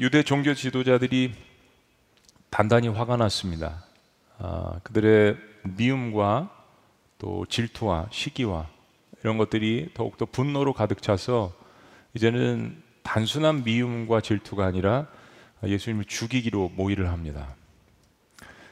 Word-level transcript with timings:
유대 0.00 0.22
종교 0.22 0.54
지도자들이 0.54 1.34
단단히 2.48 2.88
화가 2.88 3.18
났습니다. 3.18 3.84
아, 4.38 4.80
그들의 4.82 5.36
미움과 5.76 6.48
또 7.18 7.44
질투와 7.44 8.08
시기와 8.10 8.66
이런 9.20 9.36
것들이 9.36 9.90
더욱더 9.92 10.24
분노로 10.24 10.72
가득 10.72 11.02
차서 11.02 11.52
이제는 12.14 12.82
단순한 13.02 13.64
미움과 13.64 14.22
질투가 14.22 14.64
아니라 14.64 15.06
예수님을 15.62 16.06
죽이기로 16.06 16.72
모의를 16.76 17.10
합니다. 17.10 17.54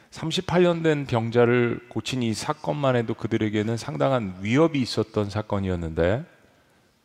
38년 0.09 0.81
된 0.81 1.05
병자를 1.05 1.89
고친 1.89 2.23
이 2.23 2.33
사건만 2.33 2.95
해도 2.95 3.13
그들에게는 3.13 3.77
상당한 3.77 4.35
위협이 4.41 4.81
있었던 4.81 5.29
사건이었는데 5.29 6.25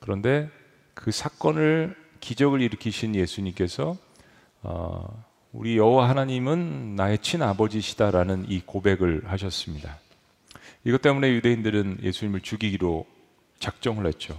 그런데 0.01 0.49
그 0.95 1.11
사건을 1.11 1.95
기적을 2.21 2.63
일으키신 2.63 3.15
예수님께서 3.17 3.99
어, 4.65 5.25
우리 5.53 5.77
여호와 5.77 6.09
하나님은 6.09 6.97
나의 6.97 7.19
친아버지시다라는 7.19 8.47
이 8.49 8.61
고백을 8.61 9.23
하셨습니다. 9.27 9.99
이것 10.85 11.03
때문에 11.03 11.31
유대인들은 11.33 11.99
예수님을 12.03 12.41
죽이기로 12.41 13.07
작정을 13.59 14.07
했죠. 14.07 14.37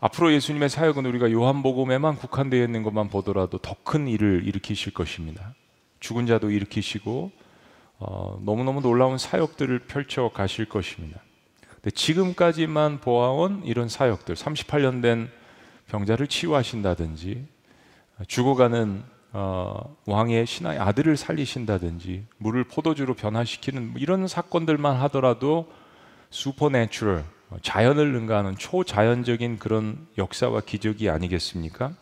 앞으로 0.00 0.32
예수님의 0.34 0.68
사역은 0.68 1.06
우리가 1.06 1.32
요한복음에만 1.32 2.16
국한되어 2.16 2.62
있는 2.62 2.82
것만 2.82 3.08
보더라도 3.08 3.58
더 3.58 3.74
큰 3.82 4.06
일을 4.08 4.46
일으키실 4.46 4.92
것입니다. 4.92 5.54
죽은 6.00 6.26
자도 6.26 6.50
일으키시고 6.50 7.30
어, 7.98 8.40
너무너무 8.44 8.82
놀라운 8.82 9.16
사역들을 9.18 9.80
펼쳐 9.80 10.30
가실 10.34 10.66
것입니다. 10.66 11.20
근데 11.76 11.90
지금까지만 11.90 13.00
보아온 13.00 13.62
이런 13.64 13.88
사역들, 13.88 14.34
38년 14.34 15.00
된 15.00 15.30
병자를 15.88 16.26
치유하신다든지 16.26 17.46
죽어가는 18.26 19.13
어, 19.36 19.96
왕의 20.06 20.46
신하의 20.46 20.78
아들을 20.78 21.16
살리신다든지 21.16 22.24
물을 22.38 22.62
포도주로 22.62 23.14
변화시키는 23.14 23.90
뭐 23.90 24.00
이런 24.00 24.28
사건들만 24.28 24.94
하더라도 25.02 25.68
supernatural 26.30 27.24
자연을 27.60 28.12
능가하는 28.12 28.56
초자연적인 28.56 29.58
그런 29.58 30.06
역사와 30.18 30.60
기적이 30.60 31.10
아니겠습니까? 31.10 31.92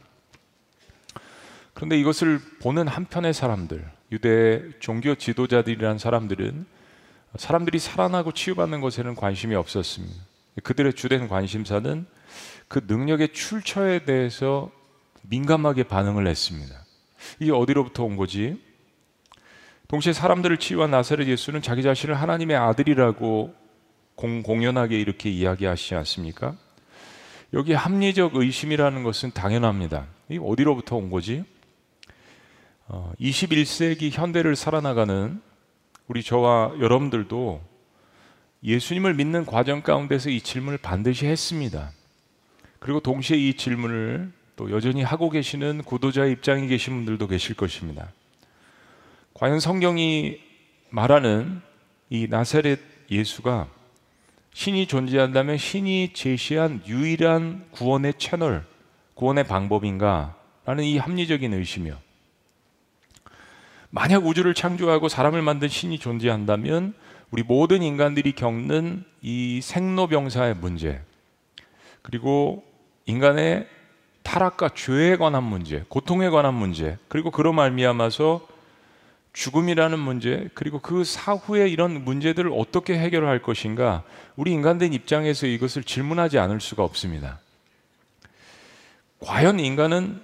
그런데 1.72 1.98
이것을 1.98 2.38
보는 2.60 2.86
한편의 2.86 3.32
사람들, 3.32 3.90
유대 4.12 4.62
종교 4.78 5.14
지도자들이란 5.14 5.96
사람들은 5.96 6.66
사람들이 7.36 7.78
살아나고 7.78 8.32
치유받는 8.32 8.82
것에는 8.82 9.14
관심이 9.14 9.54
없었습니다. 9.54 10.14
그들의 10.62 10.92
주된 10.92 11.28
관심사는 11.28 12.06
그 12.68 12.82
능력의 12.86 13.32
출처에 13.32 14.04
대해서 14.04 14.70
민감하게 15.22 15.84
반응을 15.84 16.26
했습니다. 16.26 16.81
이게 17.38 17.52
어디로부터 17.52 18.04
온 18.04 18.16
거지? 18.16 18.60
동시에 19.88 20.12
사람들을 20.12 20.56
치유한 20.58 20.90
나사렛 20.90 21.28
예수는 21.28 21.60
자기 21.60 21.82
자신을 21.82 22.14
하나님의 22.14 22.56
아들이라고 22.56 23.54
공, 24.14 24.42
공연하게 24.42 24.98
이렇게 24.98 25.30
이야기하시지 25.30 25.94
않습니까? 25.96 26.56
여기 27.52 27.74
합리적 27.74 28.36
의심이라는 28.36 29.02
것은 29.02 29.32
당연합니다. 29.32 30.06
이 30.30 30.38
어디로부터 30.42 30.96
온 30.96 31.10
거지? 31.10 31.44
어, 32.88 33.12
21세기 33.20 34.10
현대를 34.10 34.56
살아나가는 34.56 35.40
우리 36.08 36.22
저와 36.22 36.74
여러분들도 36.80 37.62
예수님을 38.64 39.14
믿는 39.14 39.44
과정 39.44 39.82
가운데서 39.82 40.30
이 40.30 40.40
질문을 40.40 40.78
반드시 40.78 41.26
했습니다. 41.26 41.90
그리고 42.78 43.00
동시에 43.00 43.36
이 43.36 43.54
질문을 43.54 44.32
또 44.62 44.70
여전히 44.70 45.02
하고 45.02 45.28
계시는 45.28 45.82
구도자의 45.82 46.30
입장에 46.30 46.68
계신 46.68 46.94
분들도 46.94 47.26
계실 47.26 47.56
것입니다. 47.56 48.12
과연 49.34 49.58
성경이 49.58 50.38
말하는 50.90 51.60
이 52.10 52.28
나사렛 52.30 52.78
예수가 53.10 53.66
신이 54.52 54.86
존재한다면 54.86 55.58
신이 55.58 56.12
제시한 56.12 56.80
유일한 56.86 57.66
구원의 57.72 58.14
채널, 58.18 58.64
구원의 59.14 59.48
방법인가? 59.48 60.36
라는 60.64 60.84
이 60.84 60.96
합리적인 60.96 61.52
의심이요. 61.52 61.98
만약 63.90 64.24
우주를 64.24 64.54
창조하고 64.54 65.08
사람을 65.08 65.42
만든 65.42 65.66
신이 65.66 65.98
존재한다면 65.98 66.94
우리 67.32 67.42
모든 67.42 67.82
인간들이 67.82 68.32
겪는 68.32 69.02
이 69.22 69.60
생로병사의 69.60 70.54
문제, 70.54 71.02
그리고 72.02 72.62
인간의 73.06 73.66
타락과 74.22 74.70
죄에 74.74 75.16
관한 75.16 75.42
문제, 75.42 75.84
고통에 75.88 76.30
관한 76.30 76.54
문제, 76.54 76.98
그리고 77.08 77.30
그로 77.30 77.52
말미암아서 77.52 78.46
죽음이라는 79.32 79.98
문제, 79.98 80.48
그리고 80.54 80.78
그 80.78 81.04
사후에 81.04 81.68
이런 81.68 82.04
문제들을 82.04 82.50
어떻게 82.54 82.98
해결할 82.98 83.42
것인가, 83.42 84.02
우리 84.36 84.52
인간된 84.52 84.92
입장에서 84.92 85.46
이것을 85.46 85.84
질문하지 85.84 86.38
않을 86.38 86.60
수가 86.60 86.84
없습니다. 86.84 87.40
과연 89.20 89.60
인간은 89.60 90.20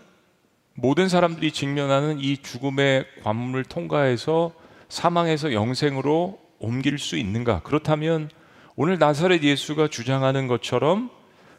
모든 0.75 1.09
사람들이 1.09 1.53
직면하는 1.53 2.21
이 2.21 2.37
죽음의 2.37 3.07
관문을 3.25 3.65
통과해서 3.65 4.53
사망에서 4.89 5.53
영생으로 5.53 6.39
옮길 6.59 6.99
수 6.99 7.17
있는가? 7.17 7.63
그렇다면 7.63 8.31
오늘 8.77 8.99
나사렛 8.99 9.43
예수가 9.43 9.89
주장하는 9.89 10.47
것처럼 10.47 11.11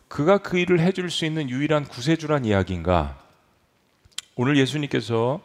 그가 0.09 0.40
그 0.40 0.58
일을 0.58 0.80
해줄 0.80 1.09
수 1.09 1.25
있는 1.25 1.50
유일한 1.50 1.86
구세주란 1.86 2.44
이야기인가? 2.44 3.18
오늘 4.36 4.58
예수님께서 4.58 5.40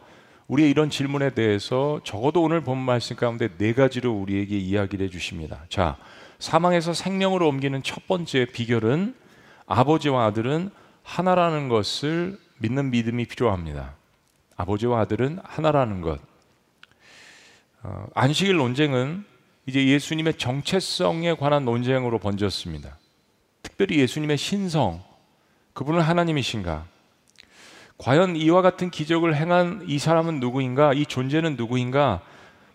우리의 0.47 0.69
이런 0.69 0.89
질문에 0.89 1.29
대해서 1.29 2.01
적어도 2.03 2.41
오늘 2.41 2.61
본 2.61 2.79
말씀 2.79 3.15
가운데 3.15 3.47
네 3.57 3.73
가지로 3.73 4.11
우리에게 4.11 4.57
이야기를 4.57 5.05
해주십니다. 5.05 5.65
자, 5.69 5.97
사망에서 6.39 6.93
생명으로 6.93 7.47
옮기는 7.47 7.83
첫 7.83 8.07
번째 8.07 8.45
비결은 8.45 9.15
아버지와 9.67 10.25
아들은 10.25 10.71
하나라는 11.03 11.69
것을 11.69 12.39
믿는 12.57 12.89
믿음이 12.89 13.25
필요합니다. 13.25 13.93
아버지와 14.57 15.01
아들은 15.01 15.39
하나라는 15.43 16.01
것. 16.01 16.19
어, 17.83 18.07
안식일 18.15 18.55
논쟁은 18.55 19.25
이제 19.67 19.85
예수님의 19.85 20.35
정체성에 20.35 21.35
관한 21.35 21.65
논쟁으로 21.65 22.17
번졌습니다. 22.17 22.97
특별히 23.65 23.99
예수님의 23.99 24.37
신성, 24.37 25.03
그분은 25.73 26.01
하나님이신가? 26.01 26.85
과연 27.97 28.35
이와 28.35 28.61
같은 28.61 28.91
기적을 28.91 29.35
행한 29.35 29.85
이 29.87 29.97
사람은 29.97 30.39
누구인가? 30.39 30.93
이 30.93 31.07
존재는 31.07 31.55
누구인가? 31.55 32.21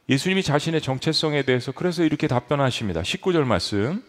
예수님이 0.09 0.43
자신의 0.43 0.81
정체성에 0.81 1.43
대해서 1.43 1.71
그래서 1.71 2.03
이렇게 2.03 2.27
답변하십니다. 2.27 3.03
19절 3.03 3.45
말씀. 3.45 4.03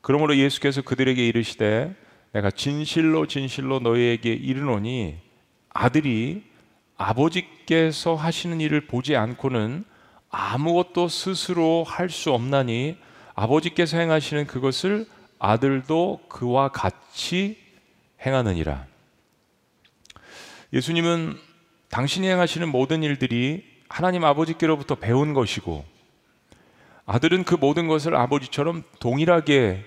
그러므로 0.00 0.36
예수께서 0.36 0.80
그들에게 0.80 1.24
이르시되 1.26 1.94
내가 2.32 2.50
진실로 2.50 3.26
진실로 3.26 3.78
너희에게 3.80 4.32
이르노니 4.32 5.16
아들이 5.74 6.42
아버지께서 6.96 8.14
하시는 8.14 8.60
일을 8.62 8.86
보지 8.86 9.14
않고는 9.14 9.84
아무것도 10.30 11.08
스스로 11.08 11.84
할 11.84 12.08
수 12.08 12.32
없나니 12.32 12.96
아버지께서 13.34 13.98
행하시는 13.98 14.46
그것을 14.46 15.06
아들도 15.38 16.20
그와 16.28 16.68
같이 16.68 17.58
행하느니라. 18.24 18.86
예수님은 20.72 21.36
당신이 21.90 22.26
행하시는 22.26 22.68
모든 22.68 23.02
일들이 23.02 23.64
하나님 23.88 24.24
아버지께로부터 24.24 24.96
배운 24.96 25.34
것이고 25.34 25.84
아들은 27.06 27.44
그 27.44 27.54
모든 27.54 27.86
것을 27.86 28.16
아버지처럼 28.16 28.82
동일하게 28.98 29.84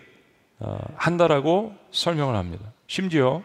어, 0.60 0.80
한다라고 0.96 1.76
설명을 1.92 2.36
합니다. 2.36 2.72
심지어 2.88 3.44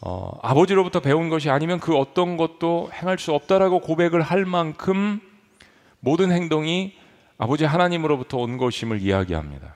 어, 0.00 0.38
아버지로부터 0.42 1.00
배운 1.00 1.30
것이 1.30 1.50
아니면 1.50 1.80
그 1.80 1.96
어떤 1.96 2.36
것도 2.36 2.90
행할 2.92 3.18
수 3.18 3.32
없다라고 3.32 3.80
고백을 3.80 4.22
할 4.22 4.44
만큼 4.44 5.20
모든 6.00 6.30
행동이 6.30 6.94
아버지 7.38 7.64
하나님으로부터 7.64 8.38
온 8.38 8.58
것임을 8.58 9.00
이야기합니다. 9.00 9.74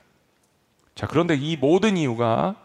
자, 1.00 1.06
그런데 1.06 1.34
이 1.34 1.56
모든 1.56 1.96
이유가 1.96 2.56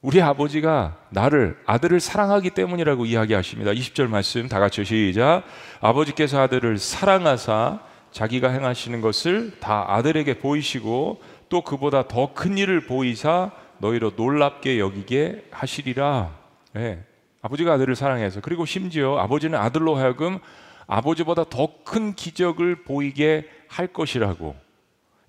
우리 0.00 0.22
아버지가 0.22 0.96
나를 1.10 1.58
아들을 1.66 2.00
사랑하기 2.00 2.48
때문이라고 2.52 3.04
이야기하십니다. 3.04 3.72
20절 3.72 4.08
말씀 4.08 4.48
다 4.48 4.58
같이 4.58 4.82
시작. 4.82 5.42
아버지께서 5.82 6.40
아들을 6.40 6.78
사랑하사 6.78 7.80
자기가 8.12 8.48
행하시는 8.48 9.02
것을 9.02 9.58
다 9.60 9.84
아들에게 9.88 10.38
보이시고 10.38 11.20
또 11.50 11.60
그보다 11.60 12.08
더 12.08 12.32
큰 12.32 12.56
일을 12.56 12.86
보이사 12.86 13.50
너희로 13.76 14.12
놀랍게 14.16 14.78
여기게 14.78 15.48
하시리라. 15.50 16.30
네. 16.72 17.04
아버지가 17.42 17.74
아들을 17.74 17.94
사랑해서 17.94 18.40
그리고 18.40 18.64
심지어 18.64 19.18
아버지는 19.18 19.58
아들로 19.58 19.96
하여금 19.96 20.38
아버지보다 20.86 21.44
더 21.44 21.84
큰 21.84 22.14
기적을 22.14 22.84
보이게 22.84 23.46
할 23.68 23.86
것이라고. 23.86 24.69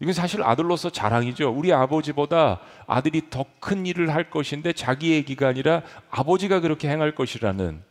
이건 0.02 0.14
사실 0.14 0.44
아들로서 0.44 0.90
자랑이죠. 0.90 1.54
우리 1.56 1.72
아버지보다 1.72 2.60
아들이 2.88 3.30
더 3.30 3.46
큰 3.62 3.86
일을 3.86 4.14
할 4.14 4.30
것인데 4.30 4.74
자기 4.74 5.12
얘기가 5.12 5.48
아니라 5.48 5.84
아버지가 6.10 6.60
그렇게 6.60 6.90
행할 6.90 7.16
것이라는. 7.16 7.82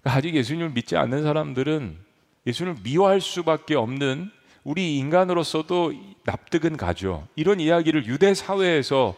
그러니까 0.00 0.12
아직 0.16 0.34
예수님을 0.34 0.70
믿지 0.70 0.96
않는 0.96 1.24
사람들은 1.24 1.98
예수님을 2.46 2.80
미워할 2.82 3.20
수밖에 3.20 3.74
없는 3.74 4.30
우리 4.64 4.96
인간으로서도 4.98 5.92
납득은 6.24 6.76
가죠. 6.76 7.26
이런 7.36 7.60
이야기를 7.60 8.06
유대 8.06 8.32
사회에서 8.34 9.14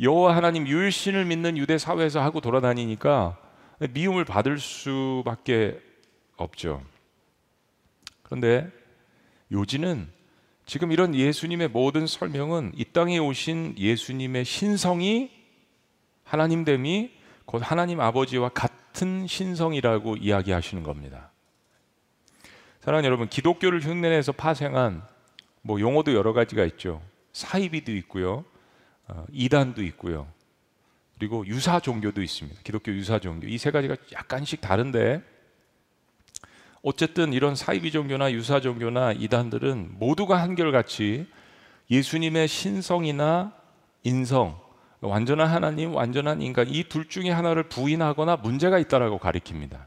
여호와 0.00 0.36
하나님 0.36 0.68
유일신을 0.68 1.24
믿는 1.24 1.56
유대 1.56 1.78
사회에서 1.78 2.20
하고 2.20 2.40
돌아다니니까 2.40 3.36
미움을 3.90 4.24
받을 4.24 4.58
수밖에 4.58 5.80
없죠. 6.36 6.82
그런데 8.22 8.70
요지는 9.50 10.08
지금 10.70 10.92
이런 10.92 11.16
예수님의 11.16 11.66
모든 11.66 12.06
설명은 12.06 12.74
이 12.76 12.84
땅에 12.84 13.18
오신 13.18 13.74
예수님의 13.76 14.44
신성이 14.44 15.32
하나님됨이 16.22 17.10
곧 17.44 17.60
하나님 17.60 18.00
아버지와 18.00 18.50
같은 18.50 19.26
신성이라고 19.26 20.18
이야기하시는 20.18 20.84
겁니다. 20.84 21.32
사랑하는 22.82 23.04
여러분, 23.04 23.28
기독교를 23.28 23.80
흉내내서 23.80 24.30
파생한 24.30 25.02
뭐 25.62 25.80
용어도 25.80 26.14
여러 26.14 26.32
가지가 26.32 26.64
있죠. 26.66 27.02
사이비도 27.32 27.90
있고요, 27.96 28.44
어, 29.08 29.26
이단도 29.32 29.82
있고요, 29.82 30.28
그리고 31.18 31.44
유사 31.48 31.80
종교도 31.80 32.22
있습니다. 32.22 32.60
기독교 32.62 32.92
유사 32.92 33.18
종교 33.18 33.48
이 33.48 33.58
세 33.58 33.72
가지가 33.72 33.96
약간씩 34.12 34.60
다른데 34.60 35.20
어쨌든 36.82 37.32
이런 37.32 37.54
사이비 37.54 37.90
종교나 37.92 38.32
유사 38.32 38.60
종교나 38.60 39.12
이단들은 39.12 39.98
모두가 39.98 40.40
한결같이 40.40 41.26
예수님의 41.90 42.48
신성이나 42.48 43.52
인성, 44.04 44.58
완전한 45.00 45.48
하나님, 45.48 45.94
완전한 45.94 46.40
인간 46.40 46.68
이 46.68 46.84
둘 46.84 47.08
중에 47.08 47.30
하나를 47.30 47.64
부인하거나 47.64 48.36
문제가 48.36 48.78
있다라고 48.78 49.18
가리킵니다. 49.18 49.86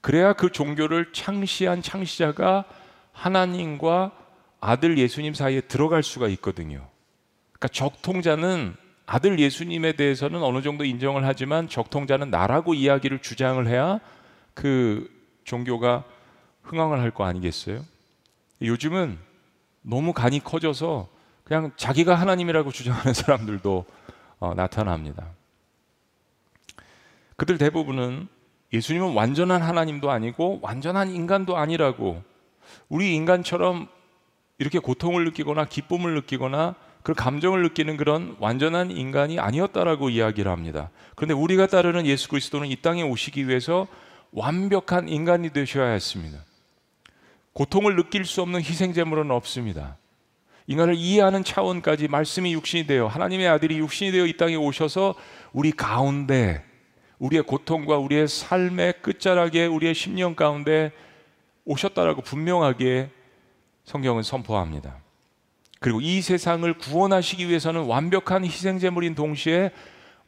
그래야 0.00 0.34
그 0.34 0.52
종교를 0.52 1.12
창시한 1.12 1.82
창시자가 1.82 2.64
하나님과 3.12 4.12
아들 4.60 4.98
예수님 4.98 5.34
사이에 5.34 5.62
들어갈 5.62 6.02
수가 6.02 6.28
있거든요. 6.28 6.88
그러니까 7.52 7.68
적통자는 7.68 8.74
아들 9.06 9.38
예수님에 9.38 9.92
대해서는 9.92 10.42
어느 10.42 10.60
정도 10.62 10.84
인정을 10.84 11.24
하지만 11.24 11.68
적통자는 11.68 12.30
나라고 12.30 12.74
이야기를 12.74 13.20
주장을 13.20 13.64
해야 13.66 14.00
그 14.54 15.08
종교가 15.46 16.04
흥황을 16.64 17.00
할 17.00 17.10
거 17.12 17.24
아니겠어요? 17.24 17.82
요즘은 18.60 19.18
너무 19.82 20.12
간이 20.12 20.40
커져서 20.40 21.08
그냥 21.44 21.70
자기가 21.76 22.14
하나님이라고 22.14 22.72
주장하는 22.72 23.14
사람들도 23.14 23.84
어, 24.40 24.54
나타납니다. 24.54 25.30
그들 27.36 27.58
대부분은 27.58 28.28
예수님은 28.72 29.14
완전한 29.14 29.62
하나님도 29.62 30.10
아니고 30.10 30.58
완전한 30.62 31.10
인간도 31.10 31.56
아니라고 31.56 32.22
우리 32.88 33.14
인간처럼 33.14 33.86
이렇게 34.58 34.78
고통을 34.80 35.24
느끼거나 35.26 35.66
기쁨을 35.66 36.14
느끼거나 36.14 36.74
그 37.02 37.14
감정을 37.14 37.62
느끼는 37.62 37.96
그런 37.96 38.36
완전한 38.40 38.90
인간이 38.90 39.38
아니었다라고 39.38 40.10
이야기를 40.10 40.50
합니다. 40.50 40.90
그런데 41.14 41.34
우리가 41.34 41.68
따르는 41.68 42.04
예수 42.06 42.28
그리스도는 42.28 42.66
이 42.66 42.76
땅에 42.76 43.02
오시기 43.02 43.46
위해서 43.46 43.86
완벽한 44.36 45.08
인간이 45.08 45.50
되셔야 45.50 45.92
했습니다. 45.92 46.38
고통을 47.54 47.96
느낄 47.96 48.26
수 48.26 48.42
없는 48.42 48.60
희생제물은 48.60 49.30
없습니다. 49.30 49.96
인간을 50.66 50.94
이해하는 50.94 51.42
차원까지 51.42 52.08
말씀이 52.08 52.52
육신이 52.52 52.86
되어 52.86 53.06
하나님의 53.06 53.48
아들이 53.48 53.78
육신이 53.78 54.12
되어 54.12 54.26
이 54.26 54.36
땅에 54.36 54.54
오셔서 54.54 55.14
우리 55.54 55.72
가운데 55.72 56.62
우리의 57.18 57.44
고통과 57.44 57.96
우리의 57.96 58.28
삶의 58.28 59.00
끝자락에 59.00 59.64
우리의 59.64 59.94
심령 59.94 60.34
가운데 60.34 60.92
오셨다라고 61.64 62.20
분명하게 62.20 63.08
성경은 63.84 64.22
선포합니다. 64.22 64.98
그리고 65.80 66.02
이 66.02 66.20
세상을 66.20 66.70
구원하시기 66.76 67.48
위해서는 67.48 67.84
완벽한 67.84 68.44
희생제물인 68.44 69.14
동시에 69.14 69.70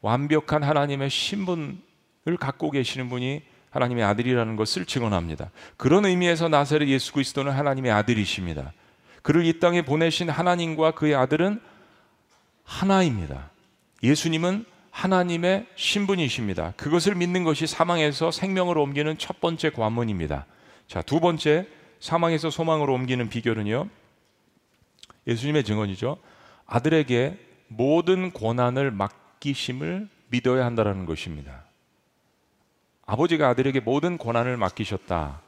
완벽한 0.01 0.63
하나님의 0.63 1.11
신분을 1.11 2.39
갖고 2.41 2.71
계시는 2.71 3.11
분이 3.11 3.43
하나님의 3.71 4.05
아들이라는 4.05 4.57
것을 4.57 4.87
증언합니다. 4.87 5.51
그런 5.77 6.05
의미에서 6.05 6.49
나사렛 6.49 6.89
예수 6.89 7.13
그리스도는 7.13 7.53
하나님의 7.53 7.91
아들이십니다. 7.93 8.73
그를 9.23 9.45
이 9.45 9.61
땅에 9.61 9.83
보내신 9.83 10.31
하나님과 10.31 10.93
그의 10.93 11.15
아들은 11.15 11.61
하나입니다. 12.65 13.51
예수님은 14.03 14.65
하나님의 14.91 15.67
신분이십니다. 15.77 16.73
그것을 16.77 17.15
믿는 17.15 17.45
것이 17.45 17.67
사망에서 17.67 18.31
생명으로 18.31 18.83
옮기는 18.83 19.19
첫 19.19 19.41
번째 19.41 19.71
관문입니다. 19.71 20.47
자, 20.87 21.03
두 21.03 21.21
번째 21.21 21.67
사망에서 22.01 22.51
소망으로 22.51 22.95
옮기는 22.95 23.29
비결은요. 23.29 23.89
예수님의 25.27 25.65
증언이죠. 25.65 26.17
아들에게 26.67 27.39
모든 27.69 28.33
권한을 28.33 28.91
맡기심을 28.91 30.09
믿어야 30.31 30.65
한다는 30.65 31.07
것입니다. 31.07 31.65
아버지가 33.09 33.49
아들에게 33.49 33.81
모든 33.81 34.19
권한을 34.19 34.59
맡기셨다. 34.59 35.41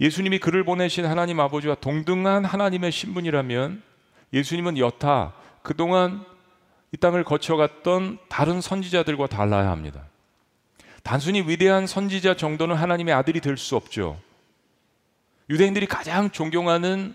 예수님이 0.00 0.38
그를 0.38 0.64
보내신 0.64 1.04
하나님 1.04 1.38
아버지와 1.38 1.74
동등한 1.76 2.46
하나님의 2.46 2.90
신분이라면 2.90 3.82
예수님은 4.32 4.78
여타 4.78 5.34
그동안 5.62 6.24
이 6.90 6.96
땅을 6.96 7.24
거쳐갔던 7.24 8.18
다른 8.30 8.62
선지자들과 8.62 9.26
달라야 9.26 9.70
합니다. 9.70 10.04
단순히 11.02 11.42
위대한 11.42 11.86
선지자 11.86 12.36
정도는 12.36 12.74
하나님의 12.74 13.12
아들이 13.14 13.40
될 13.40 13.58
수 13.58 13.76
없죠. 13.76 14.18
유대인들이 15.50 15.86
가장 15.86 16.30
존경하는 16.30 17.14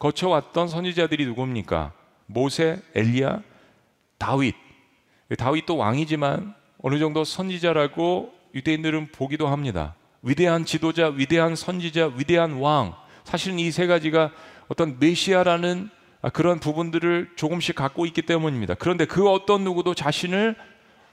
거쳐왔던 0.00 0.66
선지자들이 0.66 1.24
누굽니까? 1.26 1.92
모세, 2.26 2.82
엘리야, 2.96 3.42
다윗. 4.18 4.56
다윗도 5.38 5.76
왕이지만 5.76 6.54
어느 6.82 6.98
정도 6.98 7.22
선지자라고 7.22 8.37
유대인들은 8.54 9.08
보기도 9.12 9.48
합니다. 9.48 9.94
위대한 10.22 10.64
지도자, 10.64 11.08
위대한 11.08 11.54
선지자, 11.56 12.12
위대한 12.16 12.54
왕. 12.54 12.94
사실은 13.24 13.58
이 13.58 13.70
세 13.70 13.86
가지가 13.86 14.30
어떤 14.68 14.98
메시아라는 14.98 15.90
그런 16.32 16.58
부분들을 16.58 17.30
조금씩 17.36 17.74
갖고 17.76 18.04
있기 18.06 18.22
때문입니다. 18.22 18.74
그런데 18.74 19.04
그 19.04 19.28
어떤 19.28 19.62
누구도 19.64 19.94
자신을 19.94 20.56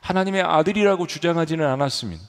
하나님의 0.02 0.42
아들이라고 0.42 1.08
주장하지는 1.08 1.66
않았습니다. 1.66 2.24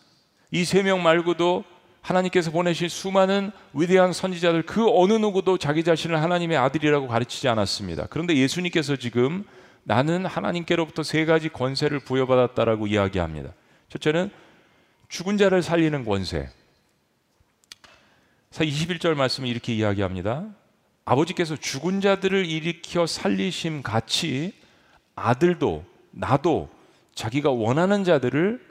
이 0.52 0.62
세 0.64 0.82
명 0.82 1.02
말고도 1.02 1.64
하나님께서 2.02 2.50
보내신 2.52 2.88
수많은 2.88 3.50
위대한 3.74 4.12
선지자들 4.12 4.62
그 4.62 4.86
어느 4.88 5.14
누구도 5.14 5.58
자기 5.58 5.82
자신을 5.82 6.22
하나님의 6.22 6.56
아들이라고 6.56 7.08
가르치지 7.08 7.48
않았습니다. 7.48 8.06
그런데 8.10 8.36
예수님께서 8.36 8.96
지금 8.96 9.44
나는 9.82 10.24
하나님께로부터 10.26 11.02
세 11.02 11.24
가지 11.24 11.48
권세를 11.48 12.00
부여받았다라고 12.00 12.86
이야기합니다. 12.86 13.50
첫째는 13.88 14.30
죽은 15.08 15.36
자를 15.38 15.62
살리는 15.62 16.04
권세. 16.04 16.48
21절 18.52 19.14
말씀을 19.14 19.48
이렇게 19.48 19.74
이야기합니다. 19.74 20.46
아버지께서 21.04 21.56
죽은 21.56 22.00
자들을 22.00 22.46
일으켜 22.46 23.06
살리심 23.06 23.82
같이 23.82 24.52
아들도 25.14 25.84
나도 26.10 26.68
자기가 27.14 27.50
원하는 27.50 28.04
자들을 28.04 28.64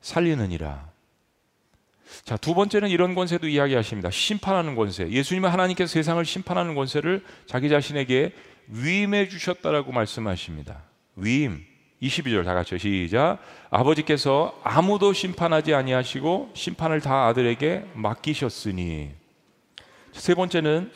살리느니라. 0.00 0.90
자, 2.24 2.36
두 2.36 2.54
번째는 2.54 2.90
이런 2.90 3.14
권세도 3.14 3.48
이야기하십니다. 3.48 4.10
심판하는 4.10 4.74
권세. 4.74 5.08
예수님은 5.08 5.48
하나님께서 5.48 5.92
세상을 5.92 6.24
심판하는 6.24 6.74
권세를 6.74 7.24
자기 7.46 7.68
자신에게 7.68 8.32
위임해 8.68 9.28
주셨다라고 9.28 9.92
말씀하십니다. 9.92 10.82
위임. 11.16 11.64
22절 12.02 12.44
다 12.44 12.54
같이 12.54 12.78
시작. 12.78 13.38
아버지께서 13.68 14.58
아무도 14.64 15.12
심판하지 15.12 15.74
아니하시고 15.74 16.50
심판을 16.54 17.00
다 17.00 17.26
아들에게 17.26 17.90
맡기셨으니. 17.94 19.10
세 20.12 20.34
번째는 20.34 20.90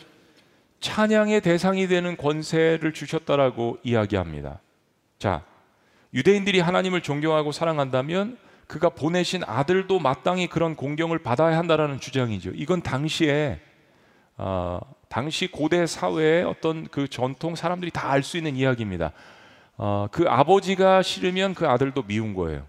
찬양의 0.81 1.41
대상이 1.43 1.87
되는 1.89 2.17
권세를 2.17 2.93
주셨다라고 2.93 3.79
이야기합니다. 3.83 4.61
자, 5.19 5.45
유대인들이 6.13 6.61
하나님을 6.61 7.03
존경하고 7.03 7.53
사랑한다면 7.53 8.39
그가 8.67 8.89
보내신 8.89 9.43
아들도 9.45 9.99
마땅히 9.99 10.47
그런 10.47 10.75
공경을 10.75 11.19
받아야 11.19 11.59
한다라는 11.59 12.01
주장이죠. 12.01 12.53
이건 12.55 12.83
당시에 12.83 13.61
어, 14.37 14.81
당시 15.09 15.49
고대 15.49 15.87
사회의 15.87 16.45
어떤 16.45 16.89
그 16.89 17.09
전통 17.09 17.55
사람들이 17.55 17.91
다 17.91 18.11
알 18.11 18.23
수 18.23 18.37
있는 18.37 18.57
이야기입니다. 18.57 19.13
어, 19.77 20.07
그 20.11 20.25
아버지가 20.29 21.03
싫으면 21.03 21.55
그 21.55 21.67
아들도 21.67 22.03
미운 22.03 22.35
거예요. 22.35 22.67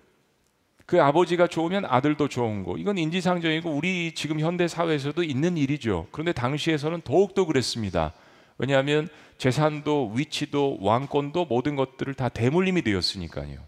그 0.85 1.01
아버지가 1.01 1.47
좋으면 1.47 1.85
아들도 1.85 2.27
좋은 2.27 2.63
거. 2.63 2.77
이건 2.77 2.97
인지상정이고 2.97 3.71
우리 3.71 4.13
지금 4.13 4.39
현대 4.39 4.67
사회에서도 4.67 5.23
있는 5.23 5.57
일이죠. 5.57 6.07
그런데 6.11 6.31
당시에서는 6.31 7.01
더욱더 7.03 7.45
그랬습니다. 7.45 8.13
왜냐하면 8.57 9.09
재산도 9.37 10.13
위치도 10.15 10.77
왕권도 10.81 11.45
모든 11.45 11.75
것들을 11.75 12.13
다 12.13 12.29
대물림이 12.29 12.83
되었으니까요. 12.83 13.59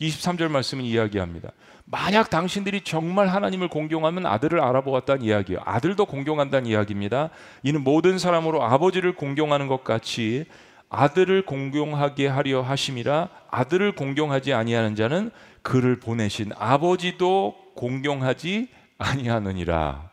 23절 0.00 0.48
말씀은 0.48 0.84
이야기합니다. 0.84 1.50
만약 1.84 2.30
당신들이 2.30 2.82
정말 2.82 3.28
하나님을 3.28 3.68
공경하면 3.68 4.26
아들을 4.26 4.60
알아보았다는 4.60 5.22
이야기예요. 5.22 5.60
아들도 5.64 6.06
공경한다는 6.06 6.68
이야기입니다. 6.70 7.30
이는 7.62 7.82
모든 7.82 8.18
사람으로 8.18 8.62
아버지를 8.62 9.14
공경하는 9.14 9.66
것 9.66 9.82
같이 9.84 10.44
아들을 10.92 11.46
공경하게 11.46 12.26
하려 12.26 12.60
하심이라 12.60 13.30
아들을 13.50 13.92
공경하지 13.92 14.52
아니하는 14.52 14.94
자는 14.94 15.30
그를 15.62 15.98
보내신 15.98 16.52
아버지도 16.58 17.56
공경하지 17.74 18.68
아니하느니라. 18.98 20.10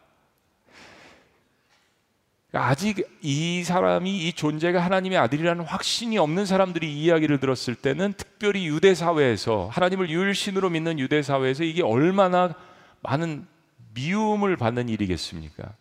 아직 2.53 3.05
이 3.21 3.63
사람이 3.63 4.27
이 4.27 4.33
존재가 4.33 4.79
하나님의 4.79 5.17
아들이라는 5.19 5.65
확신이 5.65 6.17
없는 6.17 6.45
사람들이 6.45 6.91
이 6.91 7.03
이야기를 7.03 7.39
들었을 7.41 7.75
때는 7.75 8.13
특별히 8.13 8.65
유대 8.65 8.95
사회에서 8.95 9.67
하나님을 9.71 10.09
유일신으로 10.09 10.69
믿는 10.69 10.97
유대 10.97 11.21
사회에서 11.21 11.65
이게 11.65 11.83
얼마나 11.83 12.55
많은 13.01 13.45
미움을 13.93 14.55
받는 14.55 14.87
일이겠습니까? 14.87 15.73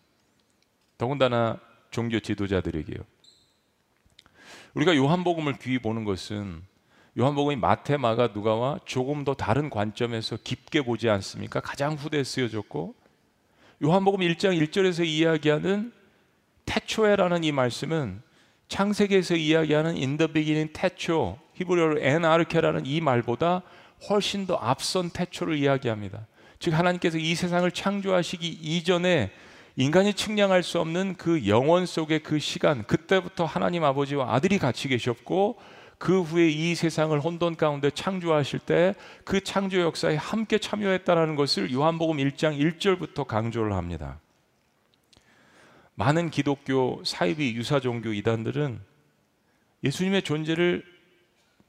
더군다나 0.97 1.57
종교 1.89 2.19
지도자들에게요. 2.19 2.97
우리가 4.75 4.95
요한복음을 4.95 5.57
귀히 5.59 5.79
보는 5.79 6.03
것은 6.03 6.61
요한복음이 7.17 7.55
마태, 7.55 7.97
마가, 7.97 8.29
누가와 8.33 8.79
조금 8.85 9.23
더 9.23 9.33
다른 9.33 9.69
관점에서 9.69 10.37
깊게 10.43 10.83
보지 10.83 11.09
않습니까? 11.09 11.59
가장 11.59 11.95
후대에 11.95 12.23
쓰여졌고 12.23 12.95
요한복음 13.83 14.19
1장 14.19 14.59
1절에서 14.61 15.05
이야기하는 15.05 15.91
태초에라는 16.65 17.43
이 17.43 17.51
말씀은 17.51 18.21
창세기에서 18.67 19.35
이야기하는 19.35 19.95
in 19.95 20.17
the 20.17 20.31
beginning 20.31 20.71
태초 20.73 21.39
히브리어로 21.55 21.99
엔아르케라는 21.99 22.85
이 22.85 23.01
말보다 23.01 23.63
훨씬 24.07 24.45
더 24.45 24.55
앞선 24.55 25.09
태초를 25.09 25.57
이야기합니다. 25.57 26.27
즉 26.59 26.73
하나님께서 26.77 27.17
이 27.17 27.35
세상을 27.35 27.69
창조하시기 27.71 28.47
이전에 28.47 29.31
인간이 29.79 30.13
측량할 30.13 30.61
수 30.61 30.81
없는 30.81 31.15
그 31.15 31.47
영원 31.47 31.85
속의 31.85 32.19
그 32.19 32.37
시간 32.37 32.83
그때부터 32.83 33.45
하나님 33.45 33.85
아버지와 33.85 34.33
아들이 34.33 34.57
같이 34.59 34.89
계셨고 34.89 35.57
그 35.97 36.21
후에 36.21 36.49
이 36.49 36.75
세상을 36.75 37.17
혼돈 37.17 37.55
가운데 37.55 37.89
창조하실 37.89 38.59
때 38.59 38.93
그 39.23 39.41
창조 39.41 39.79
역사에 39.79 40.17
함께 40.17 40.57
참여했다라는 40.57 41.37
것을 41.37 41.71
요한복음 41.71 42.17
1장 42.17 42.59
1절부터 42.59 43.25
강조를 43.25 43.71
합니다. 43.71 44.19
많은 45.95 46.29
기독교 46.29 47.01
사이비 47.05 47.53
유사 47.53 47.79
종교 47.79 48.11
이단들은 48.11 48.81
예수님의 49.85 50.23
존재를 50.23 50.83